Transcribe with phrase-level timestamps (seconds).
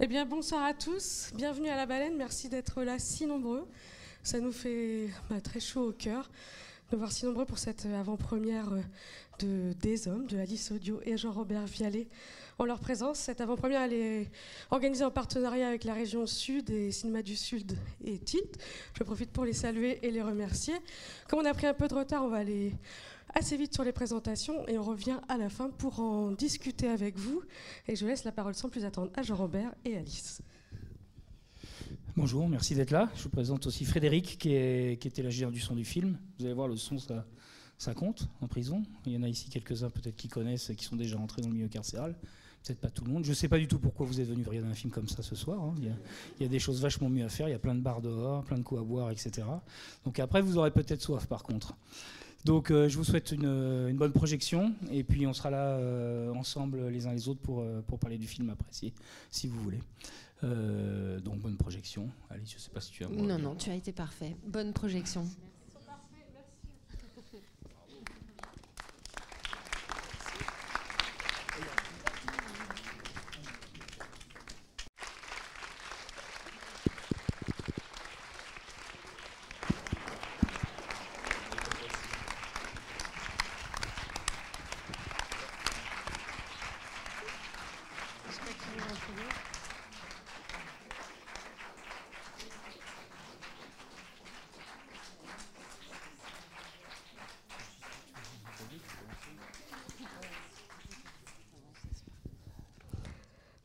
[0.00, 1.30] Eh bien, bonsoir à tous.
[1.36, 2.16] Bienvenue à la baleine.
[2.16, 3.64] Merci d'être là si nombreux.
[4.24, 6.32] Ça nous fait bah, très chaud au cœur
[6.90, 8.70] de voir si nombreux pour cette avant-première
[9.38, 12.08] de Des Hommes de Alice Audio et Jean-Robert Vialet
[12.58, 13.20] en leur présence.
[13.20, 14.30] Cette avant-première, elle est
[14.72, 18.58] organisée en partenariat avec la région Sud et Cinéma du Sud et Tilt.
[18.98, 20.74] Je profite pour les saluer et les remercier.
[21.28, 22.72] Comme on a pris un peu de retard, on va aller
[23.34, 27.18] assez vite sur les présentations et on revient à la fin pour en discuter avec
[27.18, 27.42] vous.
[27.88, 30.40] Et je laisse la parole sans plus attendre à Jean-Robert et Alice.
[32.16, 33.10] Bonjour, merci d'être là.
[33.16, 36.16] Je vous présente aussi Frédéric, qui, était l'ingénieur du son du film.
[36.38, 37.26] Vous allez voir, le son, ça,
[37.76, 38.84] ça compte en prison.
[39.04, 41.54] Il y en a ici quelques-uns peut-être qui connaissent, qui sont déjà entrés dans le
[41.54, 42.14] milieu carcéral.
[42.62, 43.24] Peut-être pas tout le monde.
[43.24, 45.24] Je ne sais pas du tout pourquoi vous êtes venu regarder un film comme ça
[45.24, 45.60] ce soir.
[45.60, 45.74] Hein.
[45.78, 45.94] Il, y a,
[46.38, 47.48] il, y a, des choses vachement mieux à faire.
[47.48, 49.46] Il y a plein de bars dehors, plein de coups à boire, etc.
[50.04, 51.76] Donc après, vous aurez peut-être soif par contre.
[52.44, 56.32] Donc euh, je vous souhaite une, une, bonne projection et puis on sera là euh,
[56.34, 58.92] ensemble les uns les autres pour, euh, pour parler du film après si,
[59.30, 59.80] si vous voulez.
[60.42, 62.10] Euh, donc bonne projection.
[62.28, 63.08] Alice, je ne sais pas si tu as...
[63.08, 64.36] Non, non, tu as été parfait.
[64.46, 65.26] Bonne projection.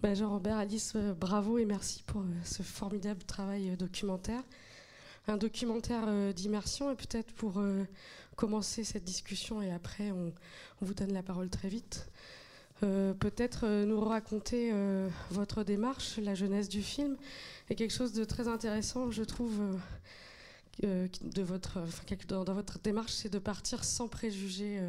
[0.10, 4.42] Ben, Jean-Robert, Alice, euh, bravo et merci pour euh, ce formidable travail euh, documentaire.
[5.28, 7.62] Un documentaire d'immersion et peut-être pour
[8.36, 10.34] commencer cette discussion et après on,
[10.82, 12.10] vous donne la parole très vite.
[12.84, 14.72] Euh, peut-être nous raconter
[15.32, 17.18] votre démarche, la jeunesse du film
[17.70, 19.60] et quelque chose de très intéressant, je trouve,
[20.82, 21.80] de votre,
[22.28, 24.80] dans, votre démarche, c'est de partir sans préjugés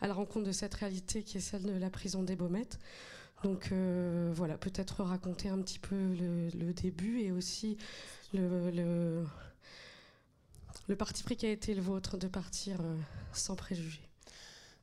[0.00, 2.78] à la rencontre de cette réalité qui est celle de la prison des Baumettes.
[3.44, 7.76] Donc euh, voilà, peut-être raconter un petit peu le, début et aussi
[8.32, 9.24] le,
[10.88, 12.96] le, parti pris qui a été le vôtre de partir euh,
[13.32, 14.05] sans préjugés.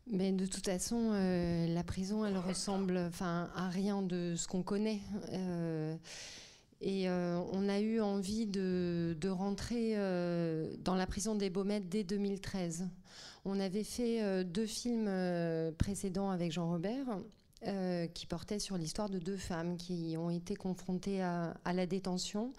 [0.08, 5.00] Mais de toute façon, euh, la prison, elle ressemble à rien de ce qu'on connaît.
[5.32, 5.96] Euh,
[6.82, 9.96] et euh, on a eu envie de, de rentrer
[10.84, 12.90] dans la prison des Baumettes dès 2013.
[13.46, 15.10] On avait fait deux films
[15.78, 17.20] précédents avec Jean-Robert.
[18.14, 22.52] Qui portait sur l'histoire de deux femmes qui ont été confrontées à, à, la détention.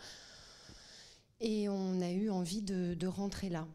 [1.42, 3.66] Et on a eu envie de, de rentrer là.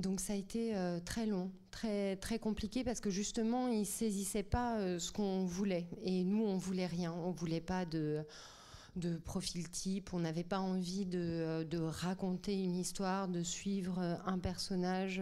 [0.00, 4.42] Donc ça a été euh, très long, très, très compliqué parce que justement, ils saisissaient
[4.42, 5.86] pas euh, ce qu'on voulait.
[6.02, 7.12] Et nous, on voulait rien.
[7.12, 8.24] On voulait pas de,
[8.96, 10.12] de profil type.
[10.12, 15.20] On n'avait pas envie de, de, raconter une histoire, de suivre un personnage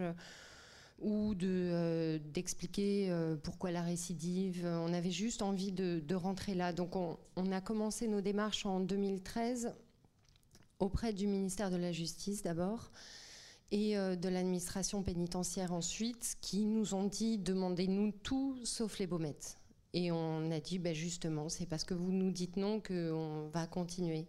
[1.01, 4.65] ou d'expliquer de, euh, euh, pourquoi la récidive.
[4.65, 6.73] On avait juste envie de, de rentrer là.
[6.73, 9.73] Donc on, on, a commencé nos démarches en 2013
[10.79, 12.91] auprès du ministère de la Justice d'abord
[13.71, 19.57] et euh, de l'administration pénitentiaire ensuite, qui nous ont dit demandez-nous tout sauf les baumettes.
[19.93, 23.67] Et on a dit ben justement, c'est parce que vous nous dites non qu'on va
[23.67, 24.27] continuer.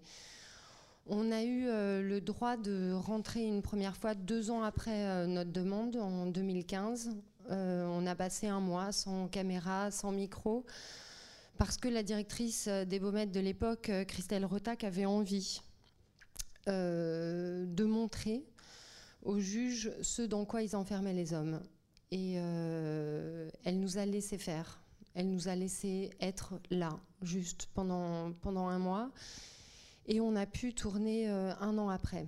[1.12, 5.27] On a eu euh, le droit de rentrer une première fois deux ans après euh,
[5.27, 7.17] notre demande, en 2015.
[7.50, 10.65] Euh, on a passé un mois sans caméra, sans micro,
[11.59, 15.61] parce que la directrice des Baumettes de l'époque, Christelle Rotac, avait envie
[16.67, 18.45] de montrer
[19.22, 21.60] aux juges ce dans quoi ils enfermaient les hommes.
[22.10, 24.81] Et euh, elle nous a laissé faire.
[25.14, 29.10] Elle nous a laissé être là, juste pendant, pendant un mois.
[30.06, 32.26] Et on a pu tourner euh, un an après.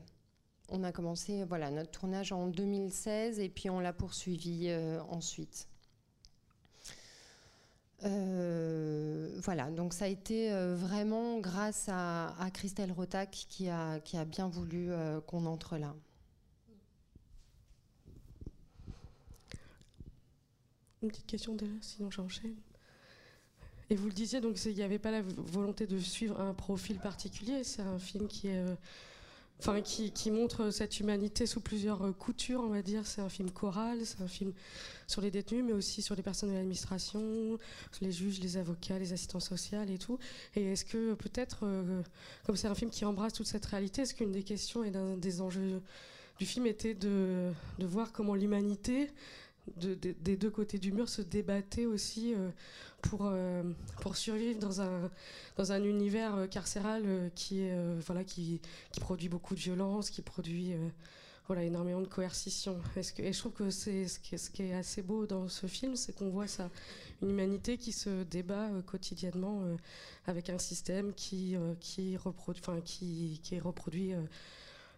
[0.69, 5.69] On a commencé voilà, notre tournage en 2016 et puis on l'a poursuivi euh, ensuite.
[9.44, 14.24] Voilà, donc ça a été vraiment grâce à, à, Christelle Rotac qui a, qui a
[14.24, 14.91] bien voulu
[15.27, 15.95] qu'on entre là.
[21.03, 22.54] Une petite question déjà, sinon j'enchaîne.
[23.91, 26.99] Et vous le disiez, donc il n'y avait pas la volonté de suivre un profil
[26.99, 27.65] particulier.
[27.65, 28.75] C'est un film qui est, euh,
[29.59, 33.04] enfin qui, montre cette humanité sous plusieurs euh, coutures, on va dire.
[33.04, 34.53] C'est un film choral, c'est un film
[35.09, 37.59] sur les détenus, mais aussi sur les personnes de l'administration,
[38.01, 40.19] les juges, les avocats, les assistants sociaux et tout.
[40.55, 42.03] Et est-ce que peut-être, euh,
[42.47, 45.16] comme c'est un film qui embrasse toute cette réalité, est-ce qu'une des questions et d'un
[45.16, 45.83] des enjeux
[46.39, 49.10] du film était de voir comment l'humanité
[49.76, 52.34] des deux côtés du mur se débattaient aussi
[53.00, 53.32] pour,
[54.00, 55.10] pour survivre dans un,
[55.56, 58.60] dans un univers carcéral qui, est, voilà, qui,
[58.91, 60.74] qui, produit beaucoup de violence, qui produit
[61.47, 62.80] voilà, énormément de coercition.
[62.94, 65.97] Que, et je trouve que c'est ce, ce, qui est assez beau dans ce film,
[65.97, 66.70] c'est qu'on voit ça,
[67.20, 69.76] une humanité qui se débat euh, quotidiennement euh,
[70.26, 74.14] avec un système qui, euh, qui, reproduit, qui, qui reproduit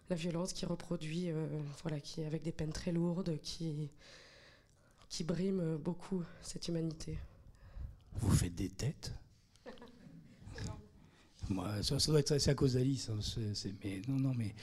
[0.09, 1.31] la violence, qui reproduit,
[1.81, 3.89] voilà, qui avec des peines très lourdes, qui,
[5.09, 7.17] qui brime beaucoup cette humanité.
[8.19, 9.13] Vous faites des têtes
[11.49, 13.09] Moi, ça, doit être c'est à cause d'Alice.
[13.09, 13.19] Hein,
[13.83, 14.55] mais non, non, mais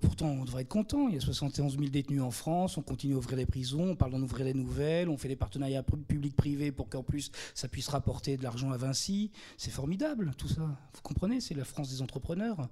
[0.00, 1.08] Pourtant, on devrait être content.
[1.08, 2.76] Il y a 71 000 détenus en France.
[2.76, 3.90] On continue à ouvrir les prisons.
[3.90, 5.08] On parle d'en ouvrir les nouvelles.
[5.08, 9.32] On fait des partenariats publics-privés pour qu'en plus, ça puisse rapporter de l'argent à Vinci.
[9.56, 10.62] C'est formidable, tout ça.
[10.62, 12.68] Vous comprenez C'est la France des entrepreneurs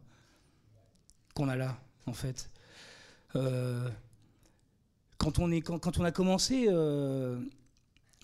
[1.34, 1.76] qu'on a là,
[2.06, 2.50] en fait.
[3.34, 3.90] Euh,
[5.26, 7.36] quand, on est, quand, on a commencé, euh,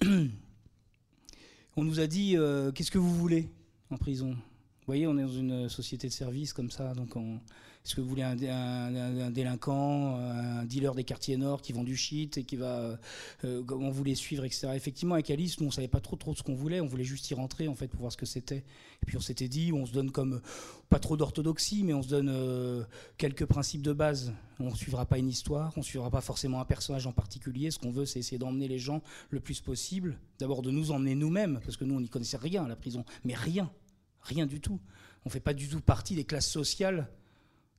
[0.05, 3.49] on nous a dit euh, Qu'est-ce que vous voulez
[3.91, 4.31] en prison?
[4.31, 6.95] Vous voyez, on est dans une société de service comme ça.
[6.95, 7.41] Donc, on
[7.85, 12.39] est-ce que vous voulez un, délinquant, un dealer des quartiers nord qui vend du shit
[12.39, 12.97] et qui va,
[13.45, 14.69] euh, on voulait suivre, etc.
[14.75, 17.29] Effectivement, avec Alice, nous on savait pas trop trop ce qu'on voulait, on voulait juste
[17.31, 18.59] y rentrer en fait pour voir ce que c'était.
[18.59, 20.41] Et puis on s'était dit, on se donne comme
[20.91, 22.85] pas trop d'orthodoxie, mais on se donne euh,
[23.19, 24.33] quelques principes de base.
[24.61, 27.73] On ne suivra pas une histoire, on ne suivra pas forcément un personnage en particulier.
[27.73, 30.19] Ce qu'on veut, c'est essayer d'emmener les gens le plus possible.
[30.39, 33.05] D'abord de nous emmener nous-mêmes, parce que nous on n'y connaissait rien à la prison,
[33.25, 33.73] mais rien,
[34.21, 34.79] rien du tout.
[35.25, 37.09] On fait pas du tout partie des classes sociales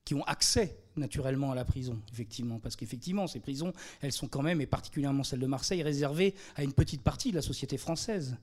[0.04, 4.42] qui ont accès naturellement à la prison, effectivement, parce qu'effectivement, ces prisons, elles sont quand
[4.42, 8.36] même, et particulièrement celle de Marseille, réservées à une petite partie de la société française,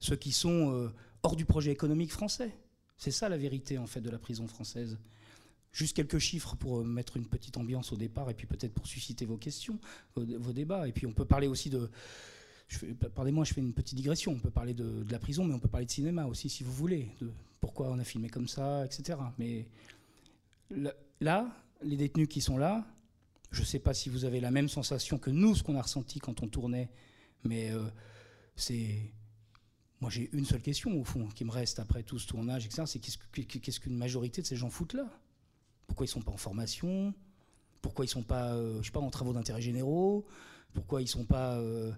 [0.00, 0.92] ceux qui sont euh,
[1.22, 2.56] hors du projet économique français.
[2.96, 4.98] C'est ça la vérité, en fait, de la prison française.
[5.72, 8.86] Juste quelques chiffres pour euh, mettre une petite ambiance au départ, et puis peut-être pour
[8.86, 9.78] susciter vos questions,
[10.16, 10.88] vos, débats.
[10.88, 11.90] Et puis on peut parler aussi de...
[13.14, 14.32] Pardonnez-moi, je fais une petite digression.
[14.32, 16.64] On peut parler de, de, la prison, mais on peut parler de cinéma aussi, si
[16.64, 17.30] vous voulez, de
[17.60, 19.18] pourquoi on a filmé comme ça, etc.
[19.38, 19.66] Mais
[20.70, 22.86] là, les détenus qui sont là,
[23.50, 25.82] je ne sais pas si vous avez la même sensation que nous, ce qu'on a
[25.82, 26.90] ressenti quand on tournait,
[27.44, 27.88] mais euh,
[28.56, 29.12] c'est.
[30.00, 32.84] Moi, j'ai une seule question, au fond, qui me reste après tout ce tournage, etc.
[32.86, 35.08] C'est qu'est-ce qu'une majorité de ces gens foutent là?
[35.88, 37.12] Pourquoi ils ne sont pas en formation?
[37.82, 40.24] Pourquoi ils ne sont pas, euh, je sais pas, en travaux d'intérêt généraux?
[40.72, 41.90] Pourquoi ils ne sont pas euh,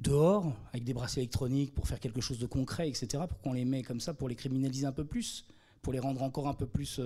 [0.00, 3.22] dehors, avec des bracelets électroniques pour faire quelque chose de concret, etc.
[3.28, 5.46] Pourquoi on les met comme ça pour les criminaliser un peu plus
[5.80, 7.00] Pour les rendre encore un peu plus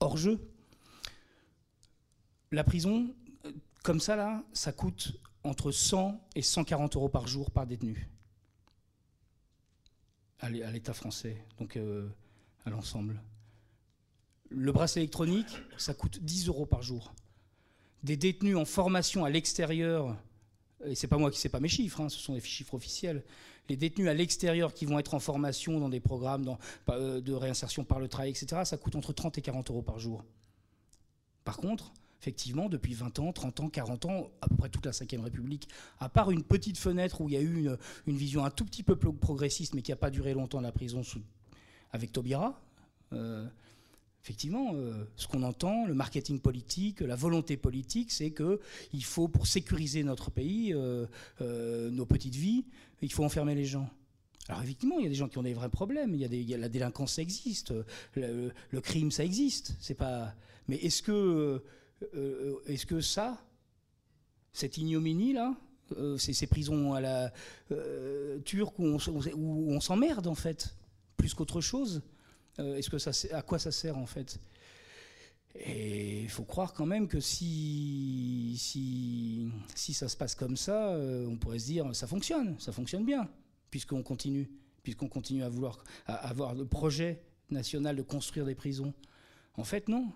[0.00, 0.40] hors jeu.
[2.52, 3.14] La prison,
[3.44, 3.52] euh,
[3.82, 8.08] comme ça, là, ça coûte entre 100 et 140 euros par jour par détenu
[10.44, 12.06] à l'État français, donc euh,
[12.66, 13.20] à l'ensemble.
[14.50, 17.14] Le bracelet électronique, ça coûte 10 euros par jour.
[18.02, 20.16] Des détenus en formation à l'extérieur,
[20.84, 23.22] et c'est pas moi qui sais pas mes chiffres, hein, ce sont des chiffres officiels,
[23.68, 26.56] les détenus à l'extérieur qui vont être en formation dans des programmes
[26.90, 29.98] euh, de réinsertion par le travail, etc., ça coûte entre 30 et 40 euros par
[29.98, 30.24] jour.
[31.44, 34.92] Par contre, effectivement, depuis 20 ans, 30 ans, 40 ans, à peu près toute la
[34.92, 35.68] Ve République,
[36.00, 37.68] à part une petite fenêtre où il y a eu
[38.06, 41.02] une, vision un tout petit peu progressiste, mais qui n'a pas duré longtemps la prison
[41.92, 42.60] avec Taubira,
[43.12, 43.46] euh,
[44.24, 49.46] effectivement, euh, ce qu'on entend, le marketing politique, la volonté politique, c'est qu'il faut, pour
[49.46, 51.04] sécuriser notre pays, euh,
[51.42, 52.64] euh, nos petites vies,
[53.02, 53.86] il faut enfermer les gens.
[54.48, 56.14] Alors effectivement, il y a des gens qui ont des vrais problèmes.
[56.14, 57.74] Il y a, la délinquance, ça existe.
[58.14, 59.76] Le, crime, ça existe.
[59.78, 60.34] C'est pas.
[60.68, 61.62] Mais est-ce que,
[62.66, 63.42] est-ce que ça,
[64.54, 65.54] cette ignominie là,
[66.16, 67.32] ces, prisons à la
[68.44, 70.76] turque où on s'emmerde en fait,
[71.16, 72.02] plus qu'autre chose,
[72.58, 74.38] est-ce que ça, à quoi ça sert en fait?
[75.56, 80.94] Et il faut croire quand même que si, si, si ça se passe comme ça,
[80.94, 83.28] euh, on pourrait se dire ça fonctionne, ça fonctionne bien,
[83.70, 84.50] puisqu'on continue,
[84.82, 88.92] puisqu'on continue à vouloir avoir le projet national de construire des prisons.
[89.56, 90.12] En fait, non,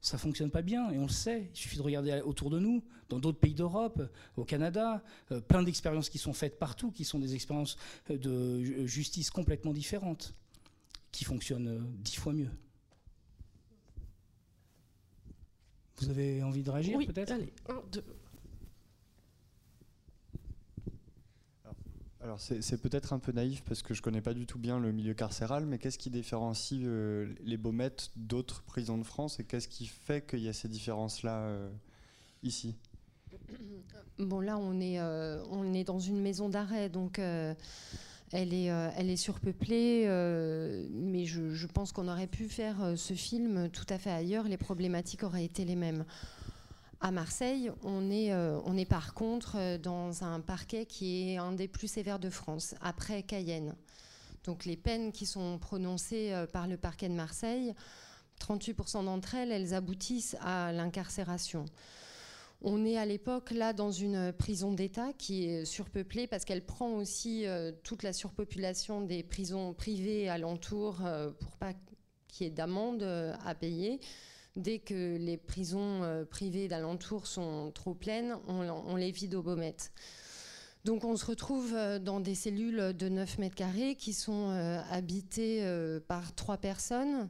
[0.00, 1.50] ça fonctionne pas bien et on le sait.
[1.52, 4.00] Il suffit de regarder autour de nous, dans d'autres pays d'Europe,
[4.36, 7.76] au Canada, euh, plein d'expériences qui sont faites partout, qui sont des expériences
[8.08, 10.36] de justice complètement différentes
[11.16, 12.50] qui fonctionne euh, dix fois mieux.
[15.96, 17.30] Vous avez envie de réagir oui, peut-être?
[17.32, 18.04] Allez, un, deux.
[22.20, 24.92] Alors c'est peut-être un peu naïf parce que je connais pas du tout bien le
[24.92, 29.68] milieu carcéral, mais qu'est-ce qui différencie euh, les Baumettes d'autres prisons de France et qu'est-ce
[29.68, 31.70] qui fait qu'il y a ces différences-là euh,
[32.42, 32.74] ici?
[34.18, 37.20] Bon là on est, on est dans une maison d'arrêt, donc
[38.32, 42.96] elle est, euh, elle est surpeuplée, euh, mais je, pense qu'on aurait pu faire euh,
[42.96, 44.44] ce film tout à fait ailleurs.
[44.44, 46.04] Les problématiques auraient été les mêmes.
[47.00, 52.18] À Marseille, on est par contre dans un parquet qui est un des plus sévères
[52.18, 53.76] de France, après Cayenne.
[54.44, 57.74] Donc les peines qui sont prononcées par le parquet de Marseille,
[58.40, 61.66] 38% d'entre elles, elles aboutissent à l'incarcération.
[62.62, 66.92] On est à l'époque là dans une prison d'État qui est surpeuplée parce qu'elle prend
[66.92, 71.74] aussi euh, toute la surpopulation des prisons privées alentour euh, pour pas
[72.28, 74.00] qu'il y ait d'amende euh, à payer.
[74.56, 79.92] Dès que les prisons privées d'alentour sont trop pleines, on, les vide au Baumette.
[80.86, 84.48] Donc on se retrouve dans des cellules de 9 mètres carrés qui sont
[84.90, 85.62] habitées
[86.08, 87.28] par trois personnes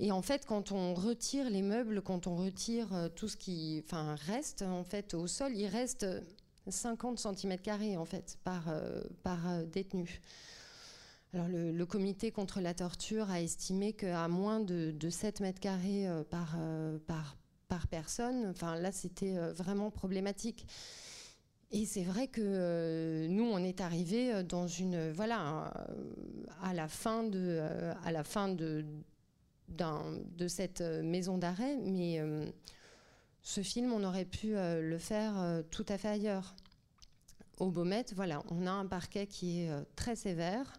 [0.00, 3.82] et en fait, quand on retire les meubles, quand on retire euh, tout ce qui
[3.84, 6.06] enfin, reste en fait, au sol, il reste
[6.68, 7.56] 50 cm
[7.98, 10.20] en fait, par, euh, par euh, détenu.
[11.34, 15.60] Alors le, comité contre la torture a estimé qu'à moins de, 7 mètres
[16.30, 16.56] par,
[17.06, 17.36] par,
[17.68, 20.66] par personne, enfin là c'était vraiment problématique.
[21.70, 25.70] Et c'est vrai que nous, on est arrivé dans une voilà
[26.62, 27.60] à la fin de
[28.02, 28.86] à la fin de,
[29.68, 32.46] de cette euh, maison d'arrêt, mais euh,
[33.42, 36.54] ce film, on aurait pu euh, le faire tout à fait ailleurs.
[37.58, 40.72] Au Baumette, voilà, on a un parquet qui est très sévère.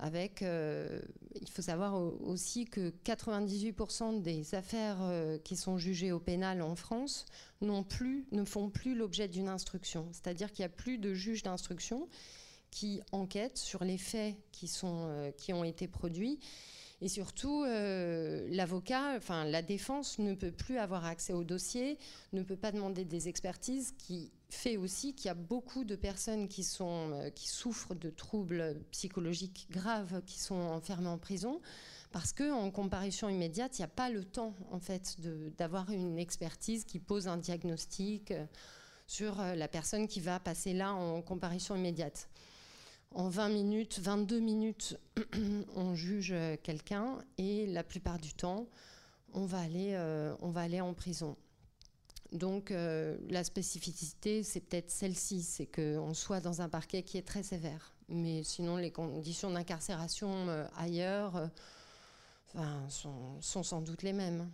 [0.00, 4.98] Avec, il faut savoir aussi que 98% des affaires
[5.42, 7.24] qui sont jugées au pénal en France
[7.88, 10.06] plus, ne font plus l'objet d'une instruction.
[10.12, 12.08] C'est-à-dire qu'il n'y a plus de juge d'instruction
[12.70, 16.38] qui enquête sur les faits qui, sont, qui ont été produits
[17.00, 21.96] et surtout, euh, l'avocat, enfin la défense ne peut plus avoir accès au dossier,
[22.32, 26.48] ne peut pas demander des expertises, qui fait aussi qu'il y a beaucoup de personnes
[26.48, 31.60] qui, euh, souffrent de troubles psychologiques graves, qui sont enfermées en prison,
[32.10, 35.18] parce qu'en comparution immédiate, il n'y a pas le temps en fait
[35.56, 38.44] d'avoir une expertise qui pose un diagnostic euh,
[39.06, 42.28] sur la personne qui va passer là en comparution immédiate
[43.14, 44.98] en 20 minutes, 22 minutes,
[45.74, 48.68] on juge quelqu'un et la plupart du temps,
[49.32, 51.36] on va aller, euh, on va aller en prison.
[52.32, 57.26] Donc euh, la spécificité, c'est peut-être celle-ci, c'est qu'on soit dans un parquet qui est
[57.26, 57.94] très sévère.
[58.08, 61.50] Mais sinon, les conditions d'incarcération euh, ailleurs
[62.88, 64.50] sont sans doute les mêmes.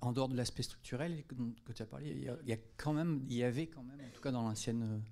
[0.00, 1.24] En dehors de l'aspect structurel
[1.64, 4.10] que tu as parlé, il y, a, quand même, il y avait quand même, en
[4.12, 5.02] tout cas dans l'ancienne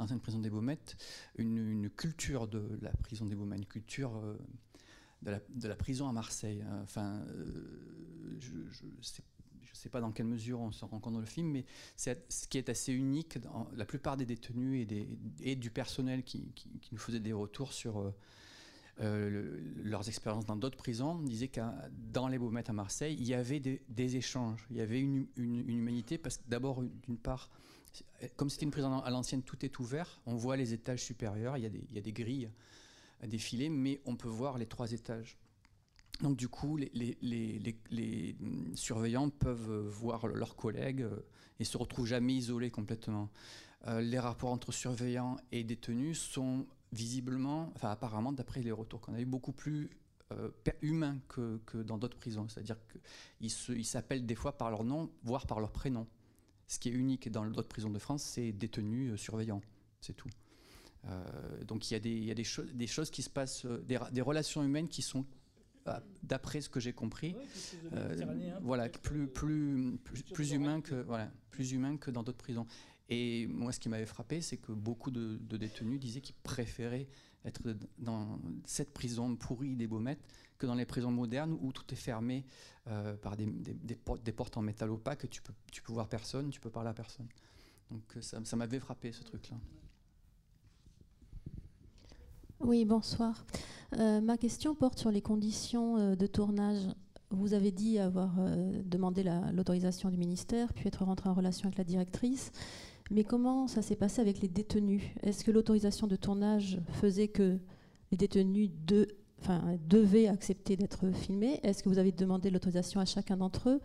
[0.00, 0.96] l'ancienne prison des Baumettes,
[1.36, 4.38] une, culture de la prison des Baumettes, une culture euh,
[5.22, 6.64] de, la, prison à Marseille.
[6.82, 9.02] Enfin, euh, je ne
[9.72, 11.64] sais, pas dans quelle mesure on se rend compte dans le film, mais
[11.96, 13.38] ce qui est assez unique.
[13.38, 14.86] Dans la plupart des détenus
[15.40, 16.52] et, du personnel qui,
[16.92, 18.12] nous faisait des retours sur
[19.00, 21.60] euh, leurs expériences dans d'autres prisons, disaient que
[22.12, 26.18] dans les Baumettes à Marseille, il y avait des, échanges, il y avait une, humanité,
[26.18, 27.50] parce que d'abord, d'une part,
[28.36, 31.62] comme c'était une prison à l'ancienne, tout est ouvert, on voit les étages supérieurs, il
[31.62, 32.50] y a des, il y a des grilles,
[33.26, 35.38] des filets, mais on peut voir les trois étages.
[36.20, 36.90] Donc du coup, les,
[37.22, 38.36] les, les,
[38.74, 41.24] surveillants peuvent voir leurs collègues euh,
[41.58, 43.30] et se retrouvent jamais isolés complètement.
[43.86, 49.14] Euh, les rapports entre surveillants et détenus sont visiblement, enfin apparemment, d'après les retours qu'on
[49.14, 49.90] a eu, beaucoup plus
[50.32, 50.50] euh,
[50.82, 52.48] humains que, dans d'autres prisons.
[52.48, 52.76] C'est-à-dire
[53.40, 56.06] qu'ils s'appellent des fois par leur nom, voire par leur prénom.
[56.68, 59.60] Ce qui est unique dans d'autres prisons de France, c'est détenus euh, surveillants.
[60.00, 60.28] C'est tout.
[61.06, 62.44] Euh, donc il y a, des, il y a des,
[62.74, 65.24] des, choses qui se passent, des, relations humaines qui sont,
[66.22, 67.34] d'après ce que j'ai compris,
[68.60, 72.66] voilà, plus, plus, plus, que, voilà, plus humain que dans d'autres prisons.
[73.10, 77.08] Et moi, ce qui m'avait frappé, c'est que beaucoup de, détenus disaient qu'ils préféraient
[77.44, 77.60] être
[77.98, 80.22] dans cette prison pourrie des Baumettes
[80.58, 82.44] que dans les prisons modernes où tout est fermé
[82.86, 83.46] euh, par des,
[83.96, 87.26] portes, en métal opaque, tu peux, tu peux voir personne, tu peux parler à personne.
[87.90, 89.56] Donc euh, ça, m'avait frappé ce truc-là.
[92.60, 93.44] Oui, bonsoir.
[93.98, 96.82] Euh, ma question porte sur les conditions de tournage.
[97.30, 98.34] Vous avez dit avoir
[98.84, 102.52] demandé l'autorisation du ministère, puis être rentré en relation avec la directrice.
[103.10, 105.02] Mais comment ça s'est passé avec les détenus?
[105.22, 107.58] Est-ce que l'autorisation de tournage faisait que
[108.12, 108.70] les détenus
[109.88, 111.58] devaient accepter d'être filmés?
[111.64, 113.80] Est-ce que vous avez demandé l'autorisation à chacun d'entre eux?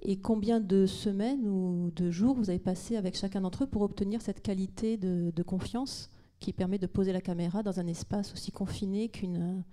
[0.00, 3.82] Et combien de semaines ou de jours vous avez passé avec chacun d'entre eux pour
[3.82, 6.08] obtenir cette qualité de, confiance
[6.38, 9.64] qui permet de poser la caméra dans un espace aussi confiné qu'une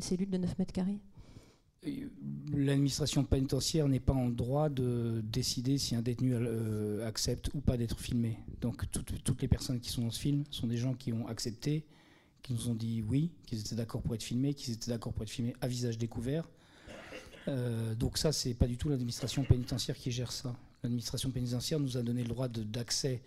[0.00, 0.98] cellule de 9 mètres carrés?
[2.52, 7.76] L'administration pénitentiaire n'est pas en droit de décider si un détenu euh, accepte ou pas
[7.76, 8.38] d'être filmé.
[8.60, 11.84] Donc toutes les personnes qui sont dans ce film sont des gens qui ont accepté,
[12.42, 15.22] qui nous ont dit oui, qu'ils étaient d'accord pour être filmés, qu'ils étaient d'accord pour
[15.22, 16.48] être filmés à visage découvert.
[17.98, 20.56] donc ça, c'est pas du tout l'administration pénitentiaire qui gère ça.
[20.82, 23.22] L'administration pénitentiaire nous a donné le droit d'accès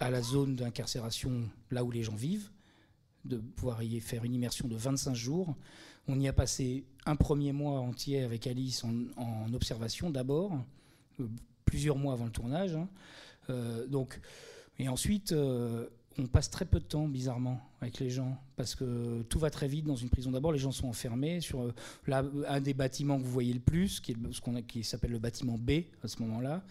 [0.00, 2.50] à la zone d'incarcération là où les gens vivent,
[3.26, 5.54] de pouvoir y faire une immersion de 25 jours.
[6.08, 10.52] On y a passé un premier mois entier avec Alice en, observation d'abord,
[11.20, 11.26] euh,
[11.64, 12.74] plusieurs mois avant le tournage.
[12.74, 12.88] Hein.
[13.50, 14.20] Euh, donc,
[14.78, 15.86] et ensuite, euh,
[16.18, 19.68] on passe très peu de temps, bizarrement, avec les gens, parce que tout va très
[19.68, 20.30] vite dans une prison.
[20.30, 21.72] D'abord, les gens sont enfermés sur
[22.08, 24.16] un des bâtiments que vous voyez le plus, qui,
[24.66, 25.70] qui s'appelle le bâtiment B
[26.02, 26.64] à ce moment-là.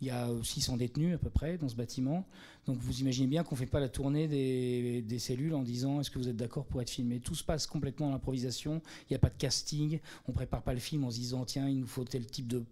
[0.00, 2.26] Il y a 600 détenus à peu près dans ce bâtiment.
[2.66, 6.10] Donc vous imaginez bien qu'on ne fait pas la tournée des, cellules en disant est-ce
[6.10, 7.20] que vous êtes d'accord pour être filmé?
[7.20, 8.80] Tout se passe complètement en improvisation.
[9.02, 10.00] Il n'y a pas de casting.
[10.26, 12.48] On ne prépare pas le film en se disant tiens, il nous faut tel type
[12.48, 12.62] de,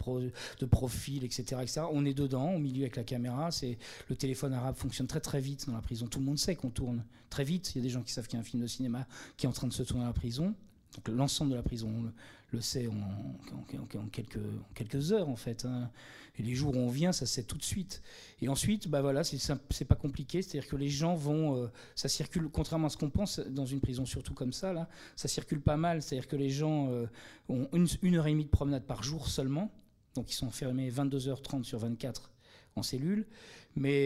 [0.67, 1.83] profil, etc., etc.
[1.91, 3.51] On est dedans, au milieu avec la caméra.
[3.51, 6.07] C'est Le téléphone arabe fonctionne très très vite dans la prison.
[6.07, 7.73] Tout le monde sait qu'on tourne très vite.
[7.75, 9.07] Il y a des gens qui savent qu'il y a un film de cinéma
[9.37, 10.55] qui est en train de se tourner dans la prison.
[10.95, 12.13] Donc l'ensemble de la prison
[12.51, 15.65] le, sait en, quelques, heures en fait.
[15.65, 15.91] Hein.
[16.39, 18.01] Et les jours où on vient, ça se sait tout de suite.
[18.41, 20.41] Et ensuite, bah voilà, c'est pas compliqué.
[20.41, 23.81] C'est-à-dire que les gens vont, euh, ça circule, contrairement à ce qu'on pense dans une
[23.81, 26.01] prison surtout comme ça, là, ça circule pas mal.
[26.01, 27.07] C'est-à-dire que les gens euh,
[27.49, 29.71] ont une, heure et demie de promenade par jour seulement.
[30.15, 32.31] Donc ils sont enfermés 22h30 sur 24
[32.77, 33.27] en cellule.
[33.75, 33.97] Mais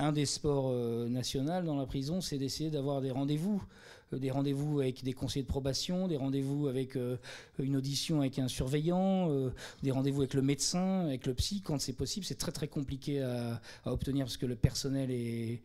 [0.00, 3.62] un des sports euh, nationaux dans la prison, c'est d'essayer d'avoir des rendez-vous
[4.12, 7.16] euh, des rendez-vous avec des conseillers de probation, des rendez-vous avec euh,
[7.58, 9.30] une audition avec un surveillant,
[9.82, 12.26] des rendez-vous avec le médecin, avec le psy, quand c'est possible.
[12.26, 15.62] C'est très très compliqué à, obtenir parce que le personnel est,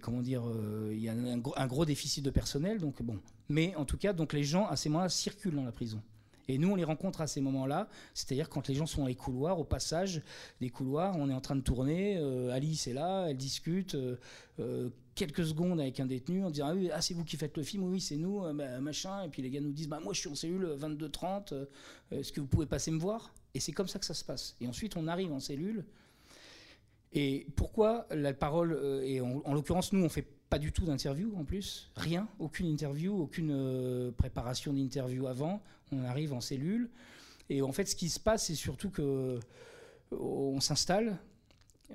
[0.00, 0.42] comment dire,
[0.90, 2.78] il y a un gros, un gros, déficit de personnel.
[2.78, 3.18] Donc bon,
[3.50, 6.00] mais en tout cas, donc les gens à ces moments-là circulent dans la prison.
[6.48, 9.14] Et nous, on les rencontre à ces moments-là, c'est-à-dire quand les gens sont dans les
[9.14, 10.22] couloirs, au passage
[10.60, 12.16] des couloirs, on est en train de tourner,
[12.50, 13.96] Alice est là, elle discute,
[15.14, 17.84] quelques secondes avec un détenu, on dit ah, oui, c'est vous qui faites le film,
[17.84, 20.28] oui c'est nous, euh, machin, et puis les gars nous disent bah moi je suis
[20.28, 21.66] en cellule 22-30, euh,
[22.10, 23.32] est-ce que vous pouvez passer me voir?
[23.54, 24.56] Et c'est comme ça que ça se passe.
[24.60, 25.84] Et ensuite on arrive en cellule.
[27.12, 31.32] Et pourquoi la parole, euh, et en, l'occurrence nous on fait pas du tout d'interview
[31.38, 36.90] en plus, rien, aucune interview, aucune préparation d'interview avant, on arrive en cellule.
[37.48, 39.40] Et en fait ce qui se passe c'est surtout que
[40.10, 41.16] on s'installe,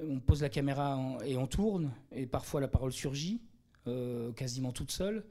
[0.02, 3.42] on pose la caméra et on tourne, et parfois la parole surgit,
[3.86, 5.24] euh, quasiment toute seule.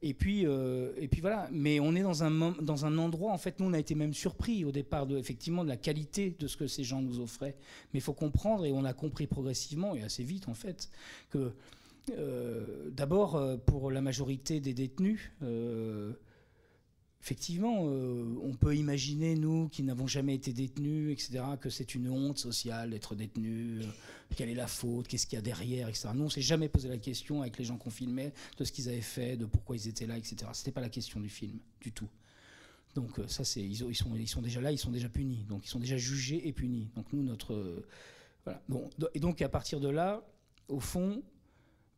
[0.00, 1.48] Et puis, euh, et puis voilà.
[1.50, 4.12] Mais on est dans un, dans un endroit, en fait, nous, on a été même
[4.12, 7.56] surpris au départ, de, effectivement, de la qualité de ce que ces gens nous offraient.
[7.92, 10.90] Mais il faut comprendre, et on a compris progressivement, et assez vite, en fait,
[11.30, 11.54] que
[12.10, 15.32] euh, d'abord, pour la majorité des détenus,
[17.24, 22.10] effectivement, euh, on peut imaginer, nous qui n'avons jamais été détenus, etc., que c'est une
[22.10, 23.86] honte sociale d'être détenu, euh,
[24.36, 26.10] quelle est la faute, qu'est-ce qu'il y a derrière, etc.
[26.14, 28.90] Nous, on s'est jamais posé la question avec les gens qu'on filmait de ce qu'ils
[28.90, 30.36] avaient fait, de pourquoi ils étaient là, etc.
[30.52, 32.10] C'était pas la question du film, du tout.
[32.94, 35.70] Donc euh, ça, ils, sont, ils sont déjà là, ils sont déjà punis, donc ils
[35.70, 36.90] sont déjà jugés et punis.
[36.94, 37.86] Donc nous, notre
[38.44, 38.62] voilà.
[38.68, 40.22] Bon, et donc à partir de là,
[40.68, 41.22] au fond,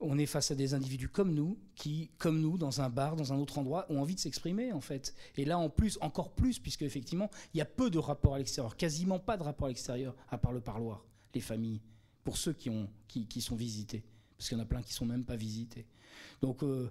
[0.00, 3.32] on est face à des individus comme nous, qui, comme nous, dans un bar, dans
[3.32, 5.14] un autre endroit, ont envie de s'exprimer, en fait.
[5.36, 8.38] Et là, en plus, encore plus, puisque effectivement, il y a peu de rapports à
[8.38, 11.04] l'extérieur, quasiment pas de rapports à l'extérieur, à part le parloir,
[11.34, 11.80] les familles,
[12.24, 14.04] pour ceux qui, ont, qui, sont visités.
[14.36, 15.86] Parce qu'il y en a plein qui sont même pas visités.
[16.42, 16.90] Donc, euh,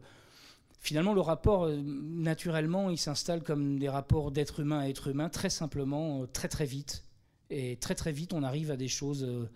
[0.79, 5.29] finalement, le rapport, euh, naturellement, il s'installe comme des rapports d'être humain à être humain,
[5.29, 7.03] très simplement, euh, très très vite.
[7.51, 9.47] Et très très vite, on arrive à des choses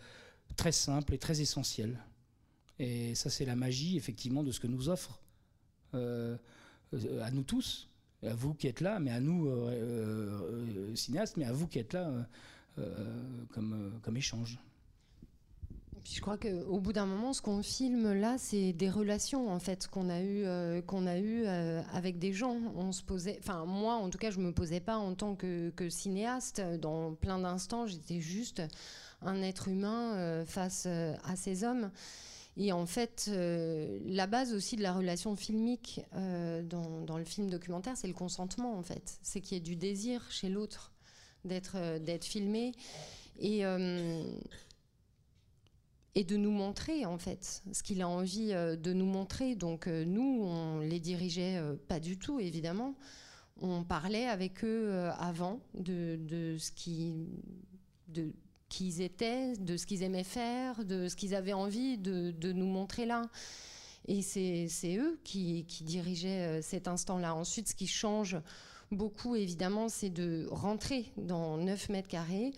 [0.56, 1.98] très simples et très essentielles.
[2.80, 5.20] Et ça, c'est la magie, effectivement, de ce que nous offre
[5.94, 6.38] euh,
[6.94, 7.90] euh, à nous tous,
[8.24, 11.94] à vous qui êtes là, mais à nous, euh, cinéastes, mais à vous qui êtes
[11.94, 12.12] là
[13.52, 14.58] comme, comme échange.
[16.06, 19.90] Je crois qu'au bout d'un moment, ce qu'on filme là, c'est des relations en fait
[19.90, 22.56] qu'on a eu, qu'on a eu avec des gens.
[22.76, 25.90] On se posait, enfin moi en tout cas, je me posais pas en tant que
[25.90, 26.62] cinéaste.
[26.80, 28.62] Dans plein d'instants, j'étais juste
[29.22, 31.92] un être humain face à ces hommes.
[32.58, 37.50] Et en fait, euh, la base aussi de la relation filmique euh, dans, le film
[37.50, 39.18] documentaire, c'est le consentement, en fait.
[39.22, 40.92] C'est qu'il y ait du désir chez l'autre
[41.46, 42.74] d'être euh, filmé
[43.40, 43.62] et,
[46.16, 49.56] et de nous montrer, en fait, ce qu'il a envie de nous montrer.
[49.56, 52.96] Donc, nous, on les dirigeait pas du tout, évidemment.
[53.62, 57.30] On parlait avec eux avant de, de ce qui.
[58.10, 58.34] De,
[58.70, 62.68] qui ils étaient, de ce qu'ils aimaient faire, de ce qu'ils avaient envie de, nous
[62.68, 63.24] montrer là.
[64.08, 67.36] Et c'est eux qui, dirigeaient euh, cet instant-là.
[67.36, 68.38] Ensuite, ce qui change
[68.92, 72.54] beaucoup, évidemment, c'est de rentrer dans 9 mètres carrés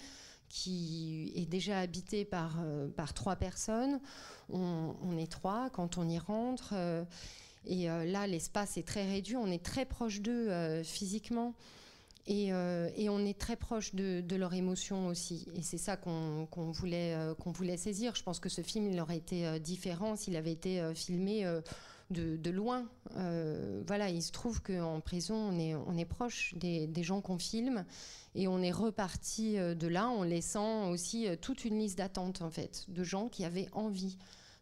[0.50, 4.00] qui est déjà habité par, euh, par trois personnes.
[4.50, 6.72] On, est trois quand on y rentre.
[6.74, 7.06] Euh,
[7.66, 9.38] et là, l'espace est très réduit.
[9.38, 11.54] On est très proche d'eux physiquement.
[12.28, 15.48] Et, on est très proche de, leur émotion aussi.
[15.56, 18.16] Et c'est ça qu'on voulait, qu'on voulait saisir.
[18.16, 21.46] Je pense que ce film, il aurait été différent s'il avait été filmé
[22.10, 22.88] de, loin.
[23.88, 27.38] voilà, il se trouve qu'en prison, on est, on est proche des, des gens qu'on
[27.38, 27.86] filme.
[28.34, 32.86] Et on est reparti de là en laissant aussi toute une liste d'attente, en fait,
[32.88, 34.18] de gens qui avaient envie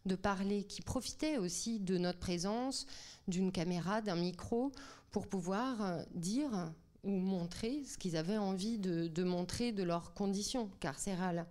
[0.06, 2.86] de parler, qui profitaient aussi de notre présence,
[3.28, 4.72] d'une caméra, d'un micro,
[5.10, 6.72] pour pouvoir euh, dire
[7.04, 11.46] ou montrer ce qu'ils avaient envie de, montrer de leurs conditions carcérales.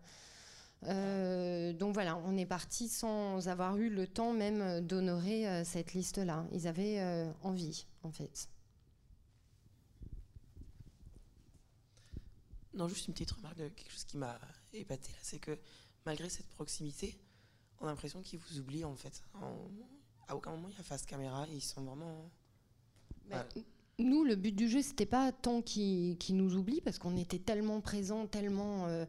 [0.84, 5.94] Euh, donc voilà, on est parti sans avoir eu le temps même d'honorer euh, cette
[5.94, 6.46] liste-là.
[6.54, 8.50] Ils avaient envie, en fait.
[12.74, 14.40] Non, juste une petite remarque de quelque chose qui m'a
[14.74, 15.58] épaté là, c'est que
[16.06, 17.20] malgré cette proximité,
[17.82, 19.24] on a l'impression qu'ils vous oublient en fait.
[20.28, 22.30] À aucun moment il y a face caméra, ils sont vraiment.
[24.00, 27.82] Nous, le but du jeu, c'était pas tant qu'ils nous oublient, parce qu'on était tellement
[27.82, 29.06] présents, tellement euh,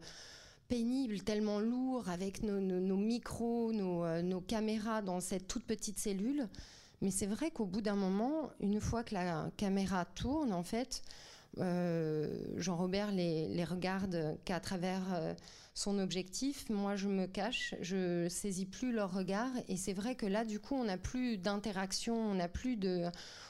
[0.67, 6.47] pénibles, tellement lourds, avec nos, micros, euh, nos, caméras dans cette toute petite cellule.
[7.01, 11.01] Mais c'est vrai qu'au bout d'un moment, une fois que la caméra tourne, en fait,
[11.57, 15.35] Jean-Robert les, les, regarde qu'à travers
[15.73, 16.69] son objectif.
[16.69, 19.51] Moi, je me cache, je saisis plus leur regard.
[19.67, 23.09] Et c'est vrai que là, du coup, on n'a plus d'interaction, on n'a plus de,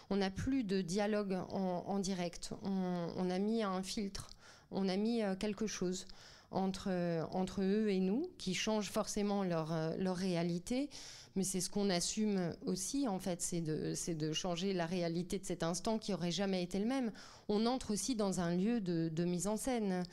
[0.09, 2.53] on n'a plus de dialogue en, direct.
[2.63, 4.29] On, a mis un filtre,
[4.71, 6.05] on a mis euh, quelque chose
[6.51, 6.89] entre,
[7.31, 10.89] entre eux et nous, qui change forcément leur, euh, leur réalité.
[11.35, 15.63] Mais c'est ce qu'on assume aussi, en fait, c'est de, changer la réalité de cet
[15.63, 17.11] instant qui aurait jamais été le même.
[17.47, 20.03] On entre aussi dans un lieu de, mise en scène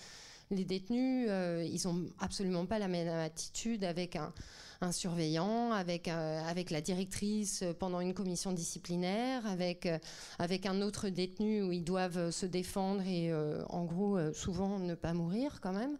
[0.51, 6.41] les détenus, euh, ils n'ont absolument pas la même attitude avec un, surveillant, avec, euh,
[6.49, 9.99] avec la directrice pendant une commission disciplinaire, avec, euh,
[10.39, 13.33] avec un autre détenu où ils doivent se défendre et
[13.69, 15.99] en gros souvent ne pas mourir quand même,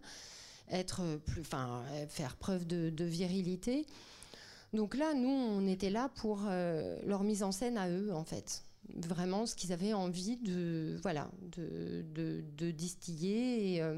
[0.71, 1.01] être
[1.39, 3.85] enfin, faire preuve de, virilité.
[4.73, 6.41] Donc là, nous, on était là pour
[7.05, 8.63] leur mise en scène à eux, en fait
[8.95, 13.75] vraiment ce qu'ils avaient envie de, voilà, de, distiller.
[13.75, 13.95] Et, euh,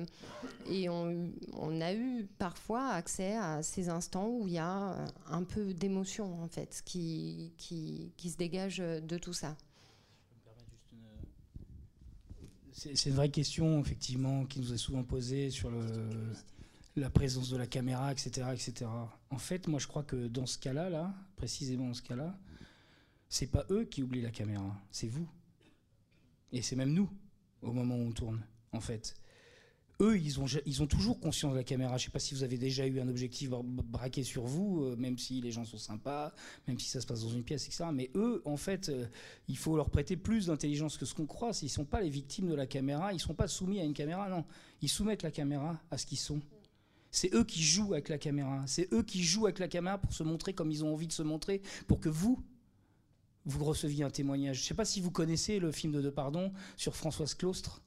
[1.53, 6.41] on, a eu parfois accès à ces instants où il y a un peu d'émotion,
[6.41, 9.55] en fait, qui, qui, se dégage de tout ça.
[12.73, 15.81] C'est une vraie question, effectivement, qui nous est souvent posée sur le,
[16.95, 18.89] la présence de la caméra, etc., etc.
[19.30, 22.38] En fait, moi, je crois que dans ce cas-là, là, précisément dans ce cas-là,
[23.30, 25.27] c'est pas eux qui oublient la caméra, c'est vous.
[26.51, 27.10] Et c'est même nous,
[27.62, 29.15] au moment où on tourne, en fait.
[30.01, 31.95] Eux, ils ont, ils toujours conscience de la caméra.
[31.97, 35.19] Je sais pas si vous avez déjà eu un objectif braqué sur vous, euh, même
[35.19, 36.34] si les gens sont sympas,
[36.67, 37.86] même si ça se passe dans une pièce, etc.
[37.93, 39.06] Mais eux, en fait, euh,
[39.47, 41.54] il faut leur prêter plus d'intelligence que ce qu'on croit.
[41.54, 44.27] S'ils sont pas les victimes de la caméra, ils sont pas soumis à une caméra,
[44.27, 44.43] non.
[44.82, 46.41] Ils soumettent la caméra à ce qu'ils sont.
[47.12, 48.63] C'est eux qui jouent avec la caméra.
[48.67, 51.13] C'est eux qui jouent avec la caméra pour se montrer comme ils ont envie de
[51.13, 52.41] se montrer, pour que vous,
[53.45, 54.58] vous receviez un témoignage.
[54.58, 57.82] Je ne sais pas si vous connaissez le film de Depardon sur Françoise Claustre.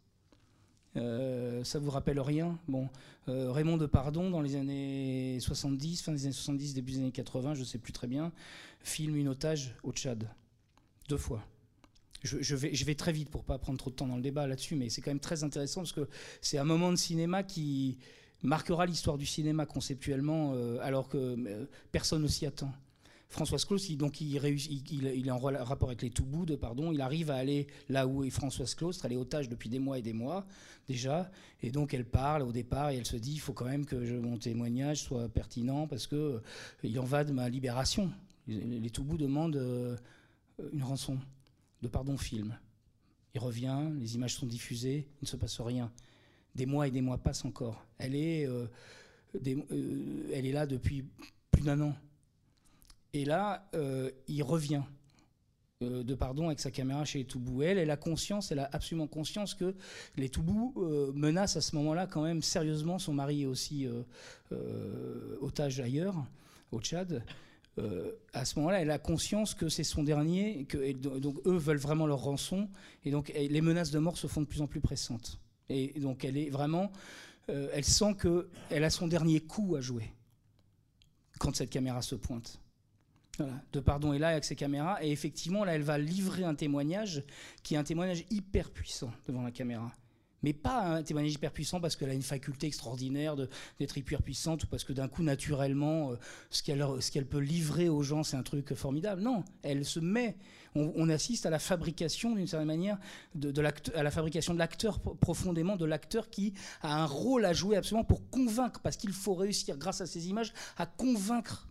[0.97, 2.59] Euh, ça vous rappelle rien?
[2.69, 2.89] Bon,
[3.29, 7.55] euh, Raymond Depardon, dans les années 70, fin des années 70, début des années 80,
[7.55, 8.31] je ne sais plus très bien,
[8.81, 10.29] filme une otage au Tchad.
[11.09, 11.45] Deux fois.
[12.23, 14.47] Je, vais, je vais très vite pour pas prendre trop de temps dans le débat
[14.47, 16.09] là-dessus, mais c'est quand même très intéressant parce que
[16.41, 17.99] c'est un moment de cinéma qui
[18.45, 22.73] marquera l'histoire du cinéma conceptuellement, euh, alors que euh, personne ne s'y attend.
[23.35, 27.33] Françoise Claus, il, donc il, est en rapport avec les Toubous, de, pardon, il arrive
[27.33, 30.13] à aller là où est Françoise Claustre, elle est otage depuis des mois et des
[30.13, 30.47] mois
[30.87, 31.31] déjà,
[31.61, 33.97] et donc elle parle au départ et elle se dit il faut quand même que
[34.21, 36.41] mon témoignage soit pertinent parce que euh,
[36.85, 38.13] il en va de ma libération.
[38.47, 39.97] Les, Toubous demandent euh,
[40.73, 41.19] une rançon
[41.83, 42.57] de pardon film.
[43.35, 45.91] Il revient, les images sont diffusées, il ne se passe rien.
[46.55, 47.85] Des mois et des mois passent encore.
[47.99, 48.67] Elle est, euh,
[50.33, 51.05] elle est là depuis
[51.51, 51.95] plus d'un an.
[53.15, 54.83] Et là, euh, il revient
[55.83, 57.63] euh, de pardon avec sa caméra chez les Toubous.
[57.63, 59.75] Elle, elle a conscience, elle a absolument conscience que
[60.17, 62.99] les Toubous euh, menacent à ce moment-là quand même sérieusement.
[62.99, 63.87] Son mari est aussi
[65.41, 66.17] otage ailleurs,
[66.73, 67.23] au Tchad.
[68.33, 72.07] à ce moment-là, elle a conscience que c'est son dernier, que donc eux veulent vraiment
[72.07, 72.69] leur rançon,
[73.05, 75.39] et donc les menaces de mort se font de plus en plus pressantes.
[75.69, 76.93] Et donc elle est vraiment,
[77.49, 80.13] elle sent que elle a son dernier coup à jouer
[81.39, 82.61] quand cette caméra se pointe.
[83.73, 87.25] De Pardon est là avec ses caméras et effectivement là elle va livrer un témoignage
[87.65, 89.93] qui est un témoignage hyper puissant devant la caméra.
[90.45, 94.63] mais pas un témoignage hyper puissant parce qu'elle a une faculté extraordinaire d'être hyper puissante
[94.63, 96.17] ou parce que d'un coup, naturellement, euh,
[96.51, 96.63] ce
[97.11, 99.23] qu'elle peut livrer aux gens, c'est un truc formidable.
[99.23, 100.37] Non, elle se met.
[100.77, 102.99] On, assiste à la fabrication, d'une certaine manière,
[103.37, 103.53] de,
[103.95, 108.03] à la fabrication de l'acteur profondément, de l'acteur qui a un rôle à jouer absolument
[108.05, 111.69] pour convaincre, parce qu'il faut réussir, grâce à ces images, à convaincre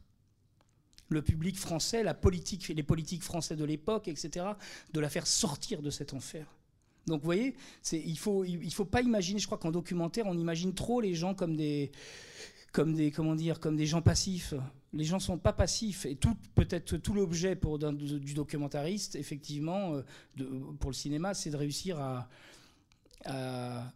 [1.09, 4.45] le public français, la politique, les politiques français de l'époque, etc.,
[4.93, 6.45] de la faire sortir de cet enfer.
[7.05, 7.55] Donc vous voyez,
[7.91, 9.39] il faut il faut pas imaginer.
[9.39, 11.91] Je crois qu'en documentaire, on imagine trop les gens comme des
[12.71, 14.53] comme des comment dire comme des gens passifs.
[14.93, 16.17] Les gens sont pas passifs et
[16.55, 20.43] peut-être tout l'objet pour du documentariste, effectivement, euh,
[20.79, 22.29] pour le cinéma, c'est de réussir à,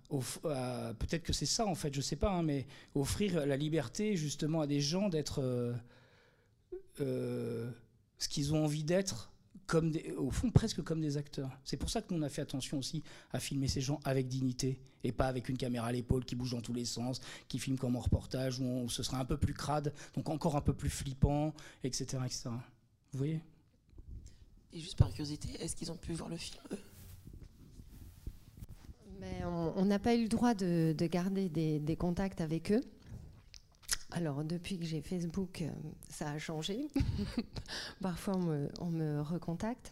[0.10, 4.62] peut-être que c'est ça en fait, je sais pas, hein, mais offrir la liberté justement
[4.62, 5.74] à des gens d'être euh,
[7.02, 7.70] euh,
[8.18, 9.32] ce qu'ils ont envie d'être
[9.67, 11.51] comme au fond presque comme des acteurs.
[11.63, 14.27] C'est pour ça que nous on a fait attention aussi à filmer ces gens avec
[14.27, 17.60] dignité et pas avec une caméra à l'épaule qui bouge dans tous les sens, qui
[17.60, 20.73] filme comme en reportage où, ce sera un peu plus crade, donc encore un peu
[20.73, 21.53] plus flippant,
[21.84, 22.49] etc., etc.
[23.12, 23.41] Vous voyez?
[24.73, 26.62] Et juste par curiosité, est-ce qu'ils ont pu voir le film
[29.19, 32.82] Mais on n'a pas eu le droit de, garder des contacts avec eux.
[34.12, 35.70] Alors, depuis que j'ai Facebook, euh,
[36.10, 36.88] ça a changé.
[38.02, 38.36] Parfois,
[38.80, 39.91] on me, recontacte.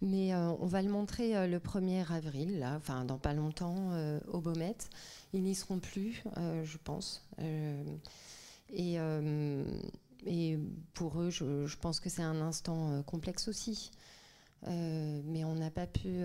[0.00, 3.92] Mais euh, on va le montrer euh, le 1er avril, là, enfin, dans pas longtemps,
[4.28, 4.76] au Beaumet.
[5.32, 7.24] Ils n'y seront plus, je pense.
[8.74, 8.96] Et,
[10.26, 10.58] et,
[10.94, 13.92] pour eux, je, je pense que c'est un instant complexe aussi.
[14.66, 16.22] mais on n'a pas pu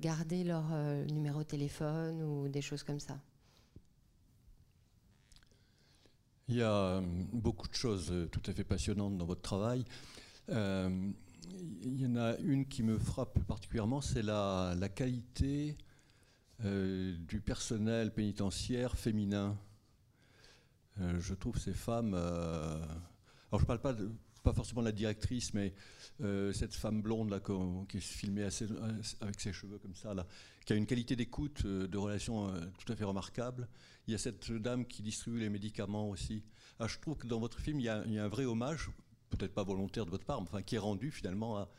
[0.00, 0.64] garder leur
[1.12, 3.16] numéro de téléphone ou des choses comme ça.
[6.52, 7.00] Il y a euh,
[7.32, 9.86] beaucoup de choses euh, tout à fait passionnantes dans votre travail.
[10.50, 11.10] Euh,
[11.82, 15.78] il y en a une qui me frappe particulièrement, c'est la, qualité
[16.60, 19.56] du personnel pénitentiaire féminin.
[20.98, 22.14] je trouve ces femmes.
[22.14, 22.80] alors
[23.52, 23.94] je ne parle pas,
[24.42, 25.74] pas forcément de la directrice, mais
[26.52, 27.40] cette femme blonde là,
[27.88, 30.26] qui est filmée avec ses cheveux comme ça, là,
[30.64, 33.68] qui a une qualité d'écoute, de relation tout à fait remarquable.
[34.06, 36.44] Il y a cette dame qui distribue les médicaments aussi.
[36.78, 38.90] Ah, je trouve que dans votre film, il y a, un vrai hommage,
[39.30, 41.70] peut-être pas volontaire de votre part, mais qui est rendu finalement à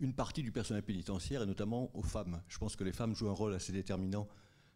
[0.00, 2.42] une partie du personnel pénitentiaire et notamment aux femmes.
[2.48, 4.28] Je pense que les femmes jouent un rôle assez déterminant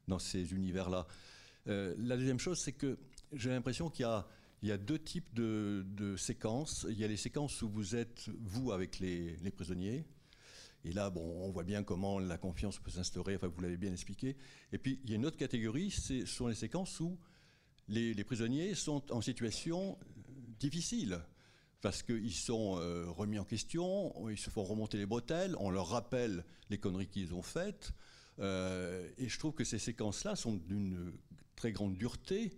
[0.08, 1.06] dans ces univers-là.
[1.68, 2.98] Euh, la deuxième chose, c'est que
[3.32, 4.06] j'ai l'impression qu'il
[4.62, 6.86] y, a, deux types de, séquences.
[6.88, 10.06] Il y a les séquences où vous êtes, vous, avec les prisonniers,
[10.84, 13.92] et là, bon, on voit bien comment la confiance peut s'instaurer, enfin vous l'avez bien
[13.92, 14.36] expliqué.
[14.72, 17.18] Et puis, il y a une autre catégorie, ce sont les séquences où
[17.88, 19.98] les, prisonniers sont en situation
[20.60, 21.20] difficile
[21.80, 25.88] parce qu'ils sont euh, remis en question, ils se font remonter les bretelles, on leur
[25.88, 27.92] rappelle les conneries qu'ils ont faites.
[28.40, 31.12] Euh, et je trouve que ces séquences-là sont d'une
[31.56, 32.52] très grande dureté.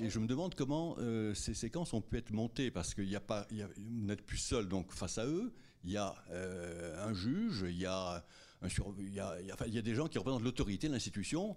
[0.00, 2.94] Et je me demande comment euh, ces séquences ont pu être montées, parce
[3.26, 5.52] pas, vous n'êtes plus seul donc face à eux,
[5.86, 6.14] il y a
[6.98, 8.22] un juge, il y a,
[9.82, 11.56] des gens qui représentent l'autorité de l'institution,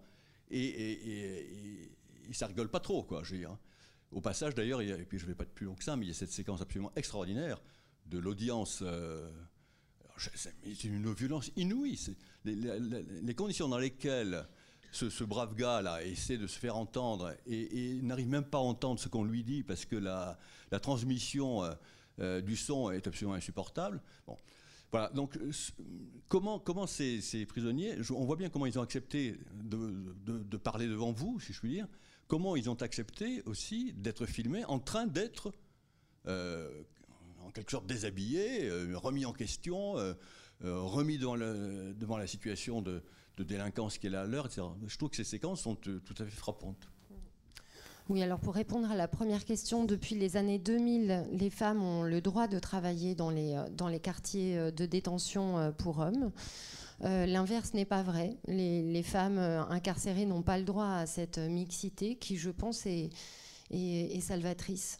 [0.51, 1.89] et,
[2.29, 3.57] et ça rigole pas trop, quoi, je veux dire.
[4.11, 6.07] Au passage, d'ailleurs, et puis je vais pas être plus long que ça, mais il
[6.09, 7.61] y a cette séquence absolument extraordinaire
[8.07, 8.79] de l'audience.
[8.81, 9.29] Euh,
[10.17, 12.15] c'est une violence inouïe.
[12.43, 12.55] Les,
[13.21, 14.45] les, conditions dans lesquelles
[14.91, 19.07] ce, brave gars-là essaie de se faire entendre et, n'arrive même pas à entendre ce
[19.07, 20.37] qu'on lui dit parce que la,
[20.81, 21.63] transmission
[22.19, 24.01] euh, euh, du son est absolument insupportable.
[24.27, 24.37] Bon.
[24.91, 25.37] Voilà, donc
[26.27, 31.39] comment, comment ces, prisonniers, on voit bien comment ils ont accepté de, parler devant vous,
[31.39, 31.87] si je puis dire,
[32.27, 35.53] comment ils ont accepté aussi d'être filmés en train d'être
[36.27, 36.69] euh,
[37.41, 40.13] en quelque sorte déshabillés, euh, remis en question, euh,
[40.61, 41.35] remis devant,
[42.17, 43.03] la situation de,
[43.37, 44.63] délinquance qui est là à l'heure, etc.
[44.85, 46.89] Je trouve que ces séquences sont tout à fait frappantes.
[48.09, 52.03] Oui, alors pour répondre à la première question, depuis les années 2000, les femmes ont
[52.03, 53.55] le droit de travailler dans les,
[53.89, 56.31] les quartiers de détention pour hommes.
[57.05, 58.35] Euh, l'inverse n'est pas vrai.
[58.47, 63.09] Les, femmes euh, incarcérées n'ont pas le droit à cette mixité qui, je pense, est,
[64.21, 64.99] salvatrice.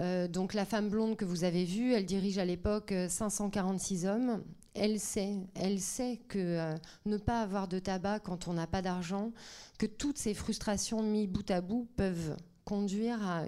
[0.00, 4.42] Euh, donc la femme blonde que vous avez vue, elle dirige à l'époque 546 hommes.
[4.74, 6.74] Elle sait, elle sait que
[7.06, 9.32] ne pas avoir de tabac quand on n'a pas d'argent,
[9.78, 13.44] que toutes ces frustrations mises bout à bout peuvent conduire à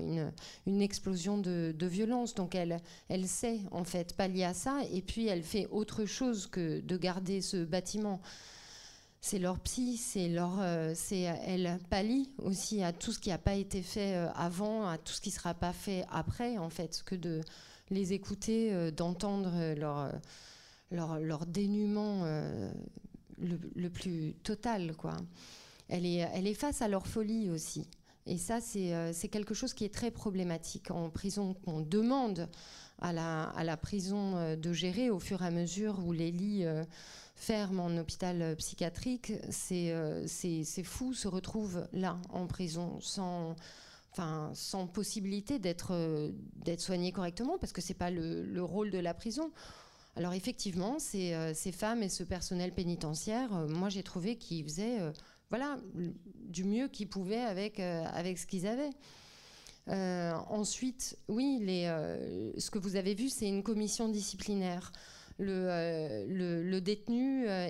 [0.66, 2.34] une, explosion de, violence.
[2.34, 6.46] Donc elle, elle sait en fait pallier à ça et puis elle fait autre chose
[6.46, 8.20] que de garder ce bâtiment.
[9.20, 13.38] C'est leur psy, c'est leur, euh, c'est elle pallie aussi à tout ce qui n'a
[13.38, 16.70] pas été fait euh, avant, à tout ce qui ne sera pas fait après en
[16.70, 17.40] fait, que de
[17.90, 20.12] les écouter, euh, d'entendre leur,
[20.90, 22.24] leur, leur dénuement
[23.38, 25.16] le, le, plus total quoi.
[25.88, 27.86] elle est, elle est face à leur folie aussi.
[28.28, 32.48] Et ça, c'est quelque chose qui est très problématique en prison, qu'on demande
[33.00, 36.64] à la, à la, prison de gérer au fur et à mesure où les lits
[37.36, 39.32] ferment en hôpital psychiatrique.
[39.50, 43.54] C'est fou, se retrouve là, en prison, sans
[44.54, 46.30] sans possibilité d'être euh,
[46.64, 49.50] d'être soigné correctement, parce que c'est pas le, rôle de la prison.
[50.16, 54.64] Alors effectivement, ces, euh, ces femmes et ce personnel pénitentiaire, euh, moi j'ai trouvé qu'ils
[54.64, 54.98] faisaient
[55.50, 58.90] voilà, du mieux qu'ils pouvaient avec, ce qu'ils avaient.
[59.86, 64.90] ensuite, oui, ce que vous avez vu, c'est une commission disciplinaire.
[65.40, 67.68] Euh, le, détenu euh,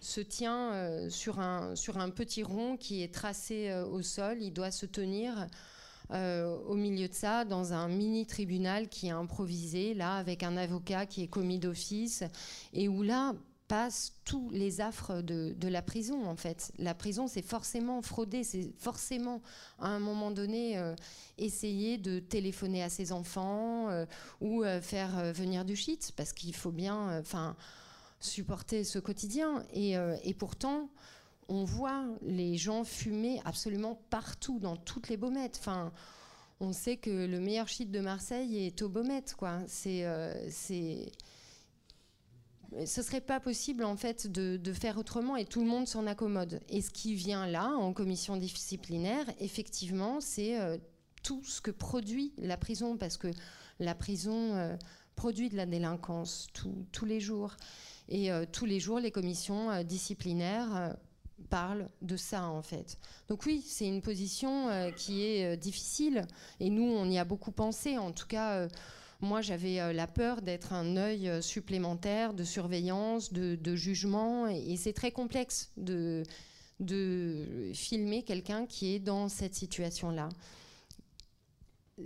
[0.00, 4.38] se tient euh, un, sur un petit rond qui est tracé au sol.
[4.40, 5.46] Il doit se tenir
[6.12, 11.06] au milieu de ça dans un mini tribunal qui est improvisé, là, avec un avocat
[11.06, 12.24] qui est commis d'office,
[12.72, 13.34] et où là,
[13.70, 16.72] passent tous les affres de, la prison, en fait.
[16.76, 19.40] La prison, c'est forcément frauder, c'est forcément,
[19.78, 20.96] à un moment donné, euh,
[21.38, 24.06] essayer de téléphoner à ses enfants euh,
[24.40, 27.54] ou euh, faire venir du shit, parce qu'il faut bien enfin
[28.18, 29.64] supporter ce quotidien.
[29.72, 29.94] Et,
[30.36, 30.90] pourtant,
[31.50, 35.58] on voit les gens fumer absolument partout, dans toutes les baumettes.
[35.60, 35.92] Enfin,
[36.60, 39.58] on sait que le meilleur shit de Marseille est aux baumettes, quoi.
[39.66, 40.06] C'est...
[40.48, 41.12] c'est
[42.86, 46.60] ce serait pas possible en fait de, faire autrement et tout le monde s'en accommode.
[46.68, 50.78] Et ce qui vient là en commission disciplinaire, effectivement, c'est euh,
[51.22, 53.28] tout ce que produit la prison, parce que
[53.78, 54.76] la prison euh,
[55.16, 56.46] produit de la délinquance
[56.92, 57.56] tous les jours.
[58.08, 60.96] Et euh, tous les jours, les commissions disciplinaires
[61.48, 62.98] parlent de ça en fait.
[63.28, 66.22] Donc oui, c'est une position qui est difficile
[66.60, 67.98] et nous, on y a beaucoup pensé.
[67.98, 68.68] En tout cas
[69.22, 74.76] moi, j'avais euh, la peur d'être un œil euh, supplémentaire de surveillance, de, jugement, et,
[74.76, 76.22] c'est très complexe de,
[77.74, 80.30] filmer quelqu'un qui est dans cette situation-là.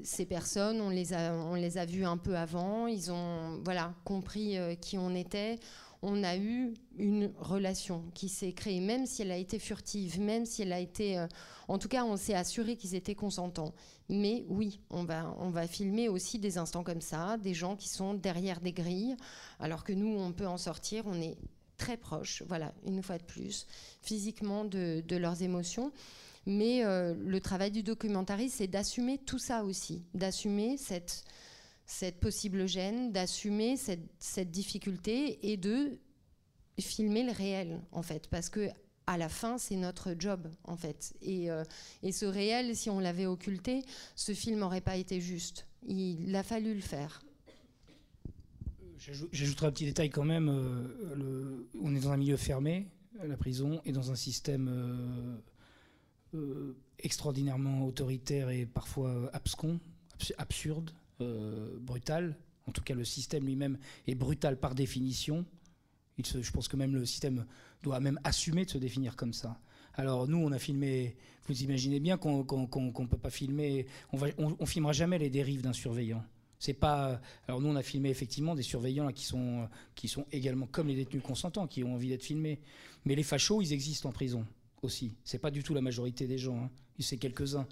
[0.02, 3.94] Ces personnes, on les a, on les a vues un peu avant, ils ont voilà,
[4.04, 5.60] compris euh, qui on était
[6.06, 10.44] on a eu une relation qui s'est créée, même si elle a été furtive, même
[10.44, 11.18] si elle a été...
[11.18, 11.26] Euh,
[11.66, 13.74] en tout cas, on s'est assuré qu'ils étaient consentants.
[14.10, 17.88] Mais oui, on va, on va filmer aussi des instants comme ça, des gens qui
[17.88, 19.16] sont derrière des grilles,
[19.60, 21.38] alors que nous, on peut en sortir, on est
[21.78, 23.66] très proche, voilà, une fois de plus,
[24.02, 25.90] physiquement de, leurs émotions.
[26.44, 31.24] Mais euh, le travail du documentariste, c'est d'assumer tout ça aussi, d'assumer cette
[31.86, 35.98] cette possible gêne, d'assumer cette, difficulté et de
[36.80, 38.68] filmer le réel, en fait, parce que
[39.06, 41.14] à la fin, c'est notre job, en fait.
[41.20, 41.62] Et, euh,
[42.10, 43.84] ce réel, si on l'avait occulté,
[44.16, 45.66] ce film n'aurait pas été juste.
[45.86, 47.22] Il a fallu le faire.
[49.32, 50.48] J'ajouterai un petit détail quand même.
[50.48, 52.88] Euh, on est dans un milieu fermé,
[53.22, 55.42] la prison, et dans un système
[56.34, 59.78] euh, extraordinairement autoritaire et parfois abscon,
[60.38, 60.90] absurde.
[61.20, 62.36] Euh, brutal.
[62.66, 65.44] En tout cas, le système lui-même est brutal par définition.
[66.18, 67.46] Je pense que même le système
[67.82, 69.58] doit même assumer de se définir comme ça.
[69.94, 71.16] Alors nous, on a filmé.
[71.46, 73.86] Vous imaginez bien qu'on ne peut pas filmer.
[74.12, 76.24] On, va, on, filmera jamais les dérives d'un surveillant.
[76.58, 77.20] C'est pas.
[77.46, 80.96] Alors nous, on a filmé effectivement des surveillants qui sont qui sont également comme les
[80.96, 82.60] détenus consentants, qui ont envie d'être filmés.
[83.04, 84.46] Mais les fachos, ils existent en prison
[84.82, 85.14] aussi.
[85.24, 86.64] C'est pas du tout la majorité des gens.
[86.64, 86.70] Hein.
[87.00, 87.66] C'est quelques-uns.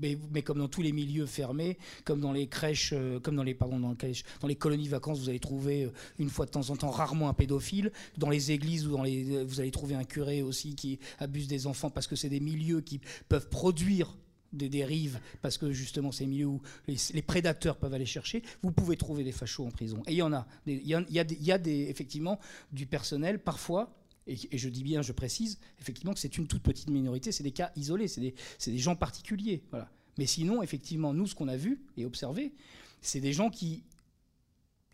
[0.00, 3.42] Mais, mais, comme dans tous les milieux fermés, comme dans les crèches, euh, comme dans
[3.42, 3.94] les pardon, dans,
[4.40, 7.28] dans, les colonies vacances, vous allez trouver euh, une fois de temps en temps rarement
[7.28, 7.90] un pédophile.
[8.16, 11.48] Dans les églises ou dans les, euh, vous allez trouver un curé aussi qui abuse
[11.48, 14.16] des enfants parce que c'est des milieux qui peuvent produire
[14.52, 18.96] des dérives, parce que justement c'est milieux où les, prédateurs peuvent aller chercher, vous pouvez
[18.96, 20.02] trouver des fachos en prison.
[20.06, 20.46] Et il y en a.
[20.66, 22.38] Il y, a, y a des, effectivement
[22.72, 23.97] du personnel, parfois,
[24.28, 27.52] et, je dis bien, je précise, effectivement que c'est une toute petite minorité, c'est des
[27.52, 29.62] cas isolés, c'est des, gens particuliers.
[29.70, 29.90] Voilà.
[30.18, 32.52] Mais sinon, effectivement, nous, ce qu'on a vu et observé,
[33.00, 33.84] c'est des gens qui,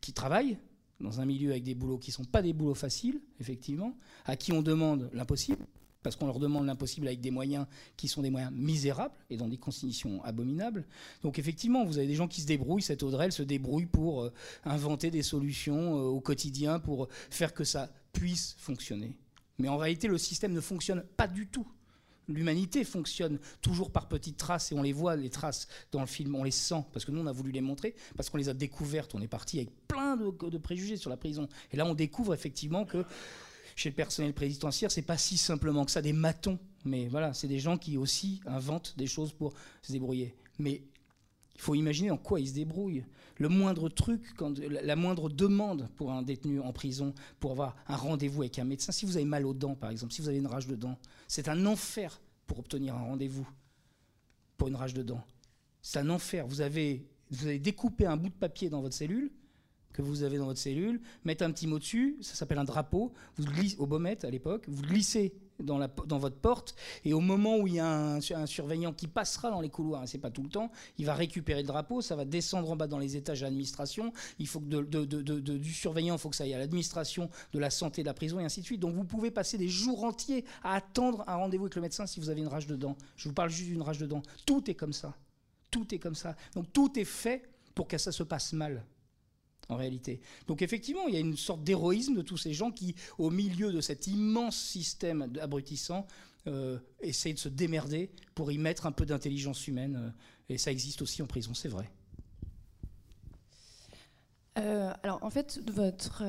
[0.01, 0.59] qui travaillent
[1.01, 4.37] dans un milieu avec des boulots qui ne sont pas des boulots faciles, effectivement, à
[4.37, 5.66] qui on demande l'impossible,
[6.03, 7.66] parce qu'on leur demande l'impossible avec des moyens
[7.97, 10.87] qui sont des moyens misérables et dans des conditions abominables.
[11.23, 14.23] Donc effectivement, vous avez des gens qui se débrouillent, cette Audrey, elle se débrouille pour
[14.23, 14.33] euh,
[14.64, 19.16] inventer des solutions euh, au quotidien, pour faire que ça puisse fonctionner.
[19.58, 21.66] Mais en réalité, le système ne fonctionne pas du tout.
[22.28, 26.34] L'humanité fonctionne toujours par petites traces et on les voit, les traces dans le film,
[26.34, 28.55] on les sent, parce que nous on a voulu les montrer, parce qu'on les a
[28.55, 31.48] découvertes, on est parti avec plein de, préjugés sur la prison.
[31.70, 33.05] Et là on découvre effectivement que
[33.76, 37.48] chez le personnel présidentiel, c'est pas si simplement que ça, des matons, mais voilà, c'est
[37.48, 39.52] des gens qui aussi inventent des choses pour
[39.82, 40.34] se débrouiller.
[40.59, 40.82] Mais
[41.55, 43.05] Il faut imaginer en quoi il se débrouille.
[43.38, 47.96] Le moindre truc, quand, la moindre demande pour un détenu en prison pour avoir un
[47.96, 50.38] rendez-vous avec un médecin, si vous avez mal aux dents par exemple, si vous avez
[50.38, 50.98] une rage de dents,
[51.28, 53.46] c'est un enfer pour obtenir un rendez-vous
[54.57, 55.24] pour une rage de dents.
[55.82, 56.46] C'est un enfer.
[56.46, 59.32] Vous avez, vous avez découpé un bout de papier dans votre cellule,
[59.92, 63.12] que vous avez dans votre cellule, mettre un petit mot dessus, ça s'appelle un drapeau,
[63.36, 66.74] vous glissez, au Baumette à l'époque, vous glissez dans, la, dans, votre porte,
[67.05, 70.07] et au moment où il y a un, surveillant qui passera dans les couloirs, hein,
[70.07, 72.86] c'est pas tout le temps, il va récupérer le drapeau, ça va descendre en bas
[72.86, 76.55] dans les étages de l'administration, il faut que du surveillant, il faut que ça aille
[76.55, 78.80] à l'administration de la santé de la prison, et ainsi de suite.
[78.80, 82.20] Donc vous pouvez passer des jours entiers à attendre un rendez-vous avec le médecin si
[82.20, 82.96] vous avez une rage de dents.
[83.16, 84.22] Je vous parle juste d'une rage de dents.
[84.46, 85.14] Tout est comme ça.
[85.70, 86.36] Tout est comme ça.
[86.55, 87.42] Donc tout est fait
[87.74, 88.84] pour que ça se passe mal
[89.68, 90.20] en réalité.
[90.46, 93.72] Donc effectivement, il y a une sorte d'héroïsme de tous ces gens qui, au milieu
[93.72, 96.06] de cet immense système abrutissant,
[96.46, 99.96] euh, essayent de se démerder pour y mettre un peu d'intelligence humaine.
[99.96, 101.90] Euh, et ça existe aussi en prison, c'est vrai.
[104.58, 106.22] Euh, alors en fait, votre,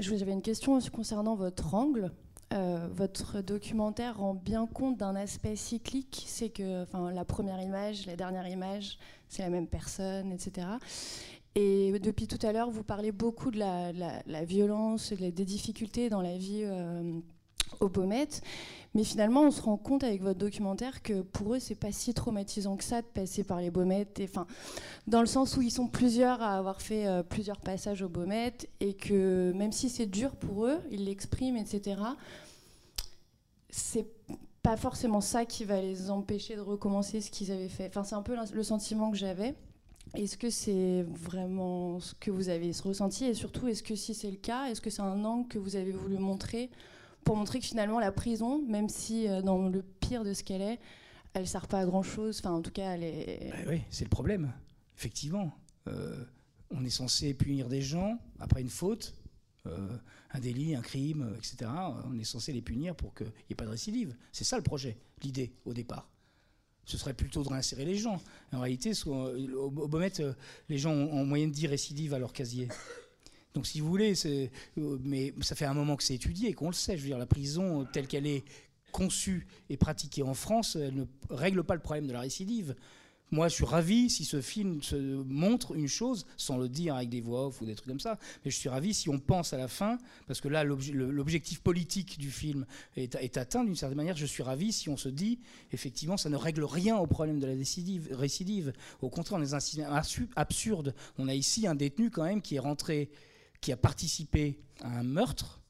[0.00, 2.10] j'avais une question concernant votre angle.
[2.50, 8.48] votre documentaire rend bien compte d'un aspect cyclique, c'est que la première image, la dernière
[8.48, 10.66] image, c'est la même personne, etc.
[11.60, 16.38] Et depuis tout à l'heure, vous parlez beaucoup de la, violence, des difficultés dans la
[16.38, 17.18] vie euh,
[17.80, 18.42] au Baumette.
[18.94, 22.14] Mais finalement, on se rend compte avec votre documentaire que pour eux, c'est pas si
[22.14, 24.20] traumatisant que ça de passer par les Baumettes.
[24.22, 24.46] Enfin,
[25.08, 28.68] dans le sens où ils sont plusieurs à avoir fait euh, plusieurs passages au Baumette
[28.78, 32.00] et que même si c'est dur pour eux, ils l'expriment, etc.
[33.68, 34.06] C'est
[34.62, 37.88] pas forcément ça qui va les empêcher de recommencer ce qu'ils avaient fait.
[37.88, 39.56] Enfin, c'est un peu le sentiment que j'avais.
[40.14, 44.30] Est-ce que c'est vraiment ce que vous avez ressenti Et surtout, est-ce que si c'est
[44.30, 46.70] le cas, est-ce que c'est un angle que vous avez voulu montrer
[47.24, 50.62] pour montrer que finalement la prison, même si euh, dans le pire de ce qu'elle
[50.62, 50.78] est,
[51.34, 53.50] elle sert pas à grand-chose Enfin, en tout cas, elle est...
[53.50, 54.52] Bah oui, c'est le problème.
[54.96, 55.52] Effectivement.
[55.88, 56.24] Euh,
[56.70, 59.14] on est censé punir des gens après une faute,
[59.66, 59.96] euh,
[60.32, 61.70] un délit, un crime, etc.
[62.06, 64.14] On est censé les punir pour qu'il n'y ait pas de récidive.
[64.32, 66.10] C'est ça le projet, l'idée au départ
[66.88, 68.20] ce serait plutôt de réinsérer les gens.
[68.50, 70.32] En réalité, au, Beaumet, euh,
[70.70, 72.68] les gens ont en moyenne 10 récidives à leur casier.
[73.54, 74.48] Donc, si vous voulez, euh,
[75.04, 76.96] mais ça fait un moment que c'est étudié qu'on le sait.
[76.96, 78.42] Je veux dire, la prison telle qu'elle est
[78.90, 82.74] conçue et pratiquée en France, elle ne règle pas le problème de la récidive.
[83.30, 84.80] Moi, je suis ravi si ce film
[85.26, 88.18] montre une chose, sans le dire avec des voix off ou des trucs comme ça,
[88.44, 92.18] mais je suis ravi si on pense à la fin, parce que là, l'objectif politique
[92.18, 92.64] du film
[92.96, 94.16] est, atteint d'une certaine manière.
[94.16, 95.40] Je suis ravi si on se dit,
[95.72, 97.54] effectivement, ça ne règle rien au problème de la
[98.16, 98.72] récidive.
[99.02, 100.02] Au contraire, on est un
[100.36, 100.94] absurde.
[101.18, 103.10] On a ici un détenu, quand même, qui est rentré,
[103.60, 105.60] qui a participé à un meurtre.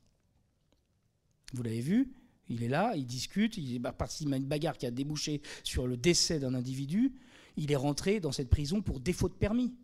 [1.55, 2.13] Vous l'avez vu,
[2.49, 5.97] il est là, il discute, il participe à une bagarre qui a débouché sur le
[5.97, 7.13] décès d'un individu
[7.59, 9.75] il est rentré dans cette prison pour défaut de permis.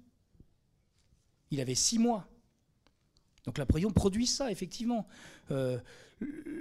[1.50, 2.26] Il avait six mois.
[3.44, 5.06] Donc la prison produit ça, effectivement.
[5.50, 5.78] Euh,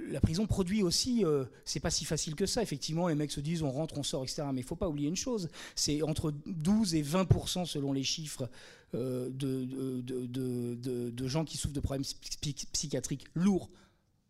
[0.10, 3.40] la prison produit aussi, euh, c'est pas si facile que ça, effectivement, les mecs se
[3.40, 4.44] disent on rentre, on sort, etc.
[4.52, 8.50] Mais il faut pas oublier une chose, c'est entre 12 et 20% selon les chiffres
[8.96, 12.06] euh, de, de, gens qui souffrent de problèmes
[12.74, 13.70] psychiatriques lourds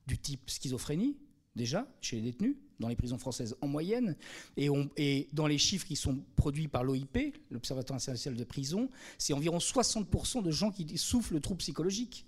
[0.05, 1.17] du type schizophrénie,
[1.55, 4.15] déjà, chez les détenus, dans les prisons françaises en moyenne,
[4.57, 9.57] et, dans les chiffres qui sont produits par l'OIP, l'Observatoire international de prison, c'est environ
[9.57, 12.25] 60% de gens qui souffrent de troubles psychologiques,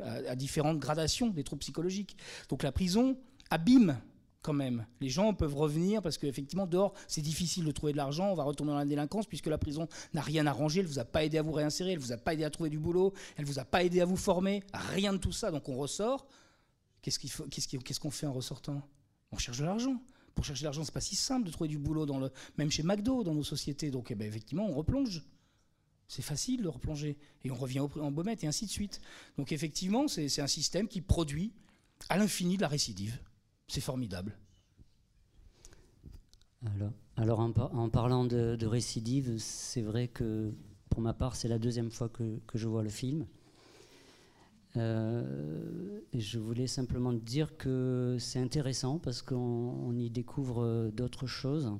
[0.00, 2.16] à, différentes gradations des troubles psychologiques.
[2.48, 3.16] Donc la prison
[3.50, 3.98] abîme
[4.42, 4.86] quand même.
[5.00, 8.42] Les gens peuvent revenir parce qu'effectivement, dehors, c'est difficile de trouver de l'argent, on va
[8.42, 11.24] retourner dans la délinquance puisque la prison n'a rien arrangé, elle ne vous a pas
[11.24, 13.44] aidé à vous réinsérer, elle ne vous a pas aidé à trouver du boulot, elle
[13.44, 15.50] ne vous a pas aidé à vous former, rien de tout ça.
[15.50, 16.26] Donc on ressort,
[17.04, 18.82] Qu'est-ce qu'on fait en ressortant?
[19.34, 20.00] On cherche de l'argent.
[20.36, 22.70] Pour chercher de l'argent, c'est pas si simple de trouver du boulot, dans le, même
[22.70, 23.90] chez McDo, dans nos sociétés.
[23.90, 25.22] Donc, eh ben, effectivement, on replonge.
[26.06, 27.18] C'est facile de replonger.
[27.42, 29.00] Et on revient en baumette, et ainsi de suite.
[29.36, 31.52] Donc, effectivement, c'est un système qui produit
[32.08, 33.18] à l'infini de la récidive.
[33.66, 34.38] C'est formidable.
[37.16, 40.52] Alors, en, parlant de, récidive, c'est vrai que
[40.90, 43.26] pour ma part, c'est la deuxième fois que, je vois le film.
[44.76, 51.72] Euh, je voulais simplement dire que c'est intéressant parce qu'on y découvre euh, d'autres choses.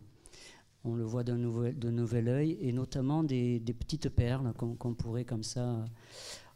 [0.84, 5.84] On le voit d'un nouvel, œil et notamment des, petites perles qu'on pourrait comme ça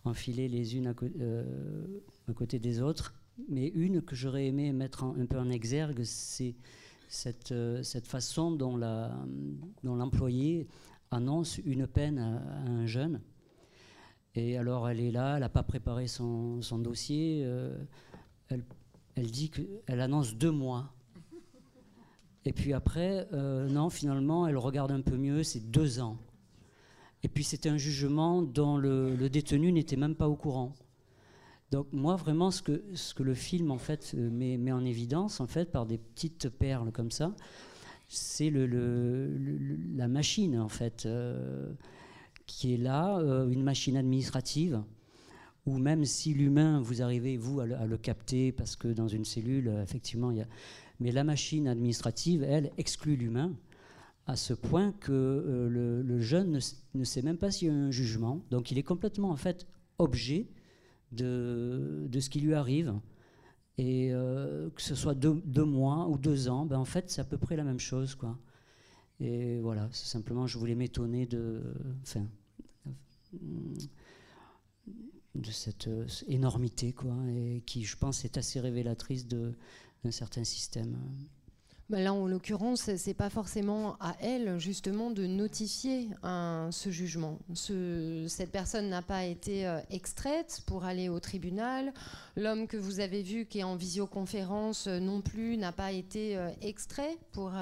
[0.04, 1.86] enfiler les unes euh,
[2.28, 3.14] à, côté des autres.
[3.48, 6.54] Mais une que j'aurais aimé mettre un peu en exergue, c'est
[7.08, 7.54] cette,
[8.06, 8.76] façon dont
[9.82, 10.68] l'employé
[11.10, 13.20] annonce une peine à un jeune
[14.38, 17.42] et alors elle est là, elle n'a pas préparé son, dossier.
[17.44, 17.76] Euh,
[18.48, 20.92] elle, dit qu'elle annonce deux mois.
[22.44, 26.18] Et puis après, euh, non, finalement, elle regarde un peu mieux, c'est deux ans.
[27.24, 30.72] Et puis c'était un jugement dont le, détenu n'était même pas au courant.
[31.72, 34.86] Donc moi vraiment ce que, ce que le film en fait euh, met, met, en
[34.86, 37.34] évidence en fait par des petites perles comme ça,
[38.08, 39.36] c'est le,
[39.94, 41.06] la machine en fait
[42.48, 44.82] qui est là, euh, une machine administrative
[45.66, 49.70] où même si l'humain vous arrivez vous à le, capter parce que dans une cellule
[49.82, 50.46] effectivement il y a,
[50.98, 53.52] mais la machine administrative elle exclut l'humain
[54.28, 56.60] à ce point que euh, le, jeune
[56.94, 58.44] ne, sait même pas s'il y a un jugement.
[58.50, 59.66] Donc il est complètement en fait
[59.98, 60.46] objet
[61.12, 62.94] de, de ce qui lui arrive.
[63.78, 67.24] Et euh, que ce soit deux, mois ou deux ans, ben en fait c'est à
[67.24, 68.14] peu près la même chose.
[68.14, 68.38] Quoi.
[69.20, 71.62] Et voilà, c'est simplement, je voulais m'étonner de,
[72.02, 72.26] enfin,
[75.34, 75.88] de cette
[76.28, 80.96] énormité, quoi, et qui, je pense, est assez révélatrice d'un certain système.
[81.90, 87.38] Bah là, en l'occurrence, c'est pas forcément à elle, justement, de notifier ce jugement.
[87.54, 91.94] Ce, cette personne n'a pas été euh, extraite pour aller au tribunal.
[92.36, 96.36] L'homme que vous avez vu qui est en visioconférence euh, non plus n'a pas été
[96.36, 97.52] euh, extrait pour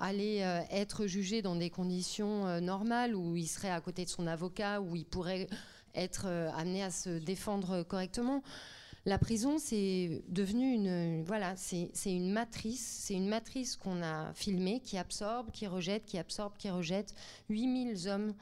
[0.00, 0.38] aller
[0.70, 4.96] être jugé dans des conditions normales où il serait à côté de son avocat, où
[4.96, 5.48] il pourrait
[5.94, 8.42] être amené à se défendre correctement.
[9.06, 14.80] La prison, c'est devenu une, voilà, c'est une matrice, c'est une matrice qu'on a filmée
[14.80, 17.14] qui absorbe, qui rejette, qui absorbe, qui rejette
[17.48, 18.34] 8000 hommes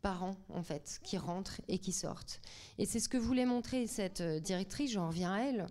[0.00, 2.40] par an, en fait, qui rentrent et qui sortent.
[2.78, 5.66] Et c'est ce que voulait montrer cette euh, directrice, j'en reviens à elle.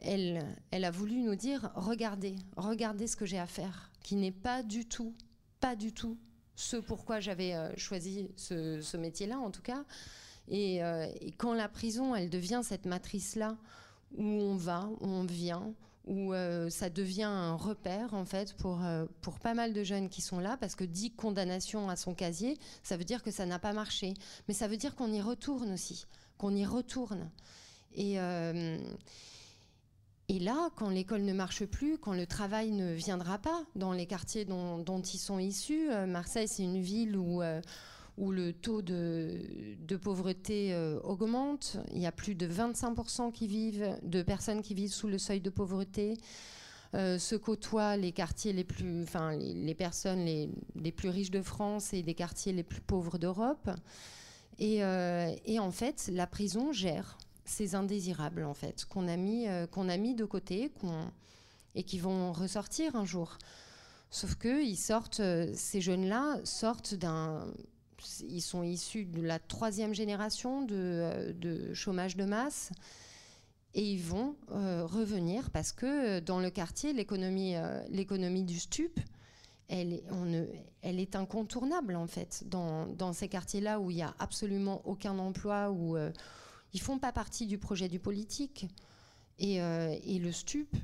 [0.00, 4.30] Elle, elle a voulu nous dire, regardez, regardez ce que j'ai à faire, qui n'est
[4.30, 5.12] pas du tout,
[5.58, 6.16] pas du tout
[6.54, 9.84] ce pourquoi j'avais euh, choisi ce métier-là, en tout cas.
[10.52, 13.56] Euh, et, quand la prison, elle devient cette matrice-là,
[14.16, 15.74] où on va, où on vient,
[16.04, 18.80] où euh, ça devient un repère en fait pour,
[19.22, 22.58] pour pas mal de jeunes qui sont là, parce que dit condamnation à son casier,
[22.82, 24.14] ça veut dire que ça n'a pas marché.
[24.46, 26.06] Mais ça veut dire qu'on y retourne aussi,
[26.38, 27.30] qu'on y retourne.
[27.96, 28.18] Et,
[30.28, 34.06] et là, quand l'école ne marche plus, quand le travail ne viendra pas dans les
[34.06, 37.42] quartiers dont, ils sont issus, Marseille c'est une ville où
[38.16, 41.76] où le taux de, pauvreté euh, augmente.
[41.92, 45.40] Il y a plus de 25% qui vivent, de personnes qui vivent sous le seuil
[45.40, 46.16] de pauvreté.
[46.94, 51.92] Euh, se côtoient les quartiers les plus, enfin les, personnes les, plus riches de France
[51.92, 53.68] et les quartiers les plus pauvres d'Europe.
[54.60, 59.88] Et, euh, en fait, la prison gère ces indésirables en fait qu'on a mis qu'on
[59.88, 60.70] a mis de côté,
[61.74, 63.38] et qui vont ressortir un jour.
[64.10, 65.22] Sauf que ils sortent,
[65.54, 67.46] ces jeunes-là sortent d'un
[68.28, 72.70] ils sont issus de la troisième génération de, euh, chômage de masse.
[73.76, 77.54] Et ils vont euh, revenir parce que euh, dans le quartier, l'économie,
[77.88, 79.00] l'économie du stup,
[79.68, 80.04] elle est,
[80.82, 82.44] elle est incontournable en fait.
[82.46, 85.70] Dans, dans ces quartiers-là où il n'y a absolument aucun emploi,
[86.74, 88.66] ils font pas partie du projet du politique.
[89.38, 90.76] Et, et le stup,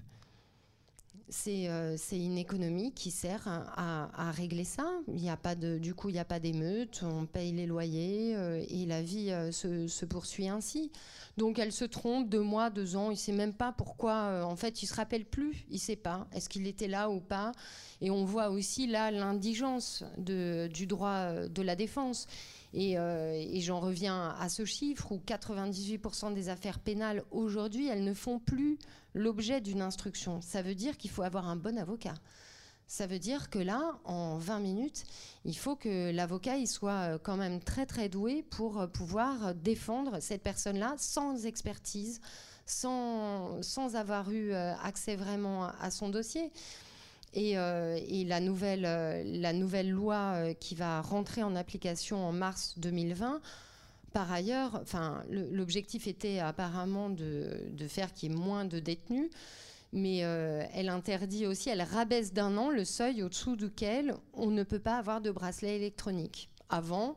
[1.49, 4.91] euh, c'est une économie qui sert à, régler ça.
[5.09, 7.67] Il y a pas de, du coup, il n'y a pas d'émeute, on paye les
[7.67, 10.91] loyers euh, et la vie euh, se, poursuit ainsi.
[11.37, 14.45] Donc elle se trompe deux mois, deux ans, il ne sait même pas pourquoi.
[14.45, 16.27] en fait, il se rappelle plus, il ne sait pas.
[16.33, 17.53] Est-ce qu'il était là ou pas?
[18.01, 22.27] Et on voit aussi là l'indigence du droit de la défense.
[22.73, 28.15] Et, et j'en reviens à ce chiffre où 98% des affaires pénales aujourd'hui, elles ne
[28.15, 28.79] font plus
[29.15, 30.41] l'objet d'une instruction.
[30.41, 32.15] Ça veut dire qu'il faut avoir un bon avocat.
[32.91, 35.05] Ça veut dire que là, en 20 minutes,
[35.45, 40.19] il faut que l'avocat soit euh, quand même très très doué pour euh, pouvoir défendre
[40.21, 42.21] cette personne-là sans expertise,
[42.67, 46.51] sans, sans avoir eu euh, accès vraiment à son dossier.
[47.33, 53.41] Et, la, nouvelle, nouvelle loi qui va rentrer en application en mars 2020
[54.13, 54.83] par ailleurs,
[55.31, 59.31] l'objectif était apparemment de, faire qu'il y ait moins de détenus,
[59.93, 64.63] mais euh, elle interdit aussi, elle rabaisse d'un an le seuil au-dessous duquel on ne
[64.63, 66.51] peut pas avoir de bracelet électronique.
[66.69, 67.17] Avant,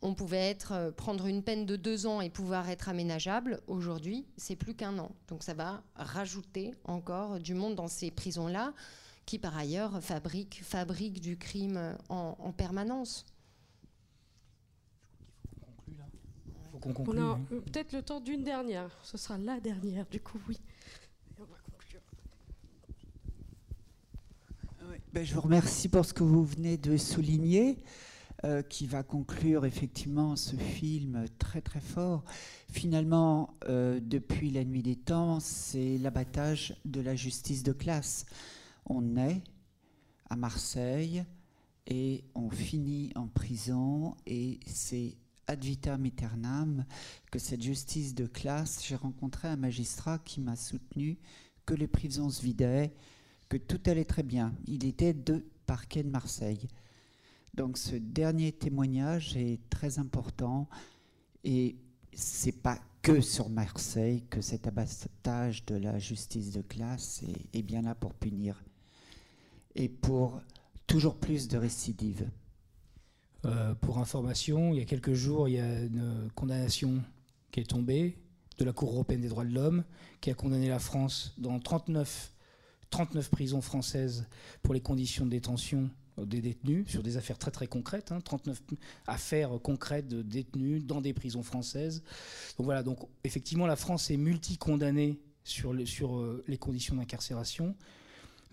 [0.00, 3.60] on pouvait euh, prendre une peine de deux ans et pouvoir être aménageable.
[3.68, 5.12] Aujourd'hui, c'est plus qu'un an.
[5.28, 8.74] Donc ça va rajouter encore du monde dans ces prisons-là,
[9.26, 13.24] qui par ailleurs fabriquent, du crime en permanence.
[16.84, 18.90] on a peut-être le temps d'une dernière.
[19.02, 20.58] Ce sera la dernière, du coup, oui.
[21.38, 22.00] on va conclure.
[25.12, 27.78] Ben, je vous remercie pour ce que vous venez de souligner.
[28.44, 32.24] Euh, qui va conclure effectivement ce film très très fort.
[32.72, 38.26] Finalement, euh, depuis la nuit des temps, c'est l'abattage de la justice de classe.
[38.86, 39.42] On est
[40.28, 41.24] à Marseille,
[41.86, 45.16] et on finit en prison et c'est
[45.46, 46.84] ad vitam aeternam
[47.30, 51.18] que cette justice de classe, j'ai rencontré un magistrat qui m'a soutenu
[51.66, 52.92] que les prisons se vidaient,
[53.48, 54.54] que tout allait très bien.
[54.66, 56.68] Il était de parquet de Marseille.
[57.54, 60.68] Donc ce dernier témoignage est très important
[61.44, 61.76] et
[62.14, 67.22] c'est pas que sur Marseille que cet abattage de la justice de classe
[67.52, 68.62] est bien là pour punir
[69.74, 70.40] et pour
[70.86, 72.28] toujours plus de récidives.
[73.44, 77.02] Euh, pour information, il y a quelques jours, il y a une condamnation
[77.50, 78.18] qui est tombée
[78.58, 79.84] de la Cour européenne des droits de l'homme,
[80.20, 82.32] qui a condamné la France dans 39,
[82.90, 84.26] 39 prisons françaises
[84.62, 88.62] pour les conditions de détention des détenus sur des affaires très très concrètes, hein, 39
[89.06, 92.02] affaires concrètes de détenus dans des prisons françaises.
[92.58, 97.74] Donc voilà, donc effectivement la France est multi-condamnée sur, sur euh, les conditions d'incarcération.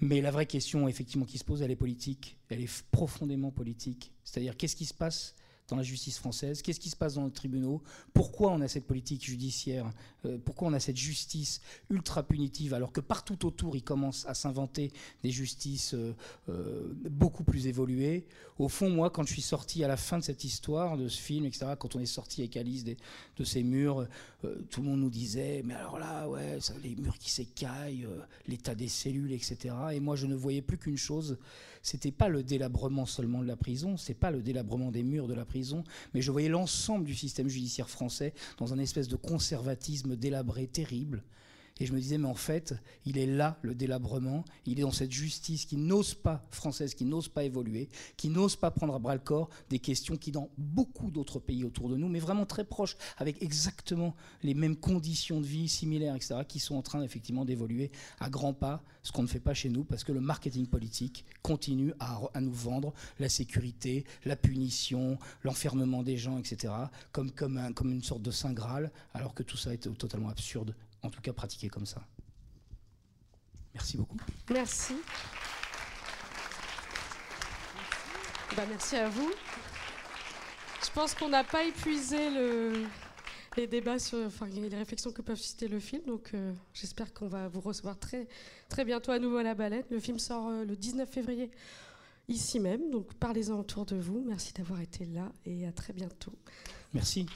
[0.02, 2.38] Mais la vraie question, effectivement, qui se pose, elle est politique.
[2.50, 4.14] Elle est profondément politique.
[4.24, 5.36] C'est-à-dire, qu'est-ce qui se passe
[5.70, 7.82] dans la justice française Qu'est-ce qui se passe dans les tribunaux
[8.14, 9.92] Pourquoi on a cette politique judiciaire?
[10.26, 14.34] Euh, Pourquoi on a cette justice ultra punitive alors que partout autour, il commence à
[14.34, 14.92] s'inventer
[15.24, 16.14] des justices euh,
[16.50, 18.28] euh, beaucoup plus évoluées?
[18.58, 21.20] Au fond, moi, quand je suis sorti à la fin de cette histoire, de ce
[21.20, 24.06] film, etc., quand on est sorti avec Alice de ces murs,
[24.70, 28.06] tout le monde nous disait, mais alors là, ouais, les murs qui s'écaillent,
[28.48, 29.74] l'état des cellules, etc.
[29.94, 31.38] Et moi, je ne voyais plus qu'une chose,
[31.82, 35.34] c'était pas le délabrement seulement de la prison, c'est pas le délabrement des murs de
[35.34, 40.16] la prison, mais je voyais l'ensemble du système judiciaire français dans un espèce de conservatisme
[40.16, 41.24] délabré terrible.
[41.80, 42.74] Et je me disais, mais en fait,
[43.06, 47.06] il est là le délabrement, il est dans cette justice qui n'ose pas, française, qui
[47.06, 50.50] n'ose pas évoluer, qui n'ose pas prendre à bras le corps des questions qui, dans
[50.58, 55.40] beaucoup d'autres pays autour de nous, mais vraiment très proches, avec exactement les mêmes conditions
[55.40, 59.24] de vie similaires, etc., qui sont en train effectivement d'évoluer à grands pas, ce qu'on
[59.24, 63.30] ne fait pas chez nous, parce que le marketing politique continue à, nous vendre la
[63.30, 66.74] sécurité, la punition, l'enfermement des gens, etc.,
[67.12, 71.10] comme, comme une sorte de saint Graal, alors que tout ça est totalement absurde en
[71.10, 72.02] tout cas pratiquer comme ça.
[73.74, 74.18] Merci beaucoup.
[74.50, 74.96] Merci.
[78.56, 79.32] Bah, merci à vous.
[80.84, 82.86] Je pense qu'on n'a pas épuisé le,
[83.58, 86.02] les débats sur enfin, les réflexions que peuvent susciter le film.
[86.06, 88.28] Donc euh, j'espère qu'on va vous recevoir très,
[88.70, 89.86] très bientôt à nouveau à la balette.
[89.92, 91.52] Le film sort euh, le 19 février
[92.28, 92.90] ici même.
[92.92, 94.24] Donc parlez-en autour de vous.
[94.28, 96.34] Merci d'avoir été là et à très bientôt.
[96.94, 97.28] Merci.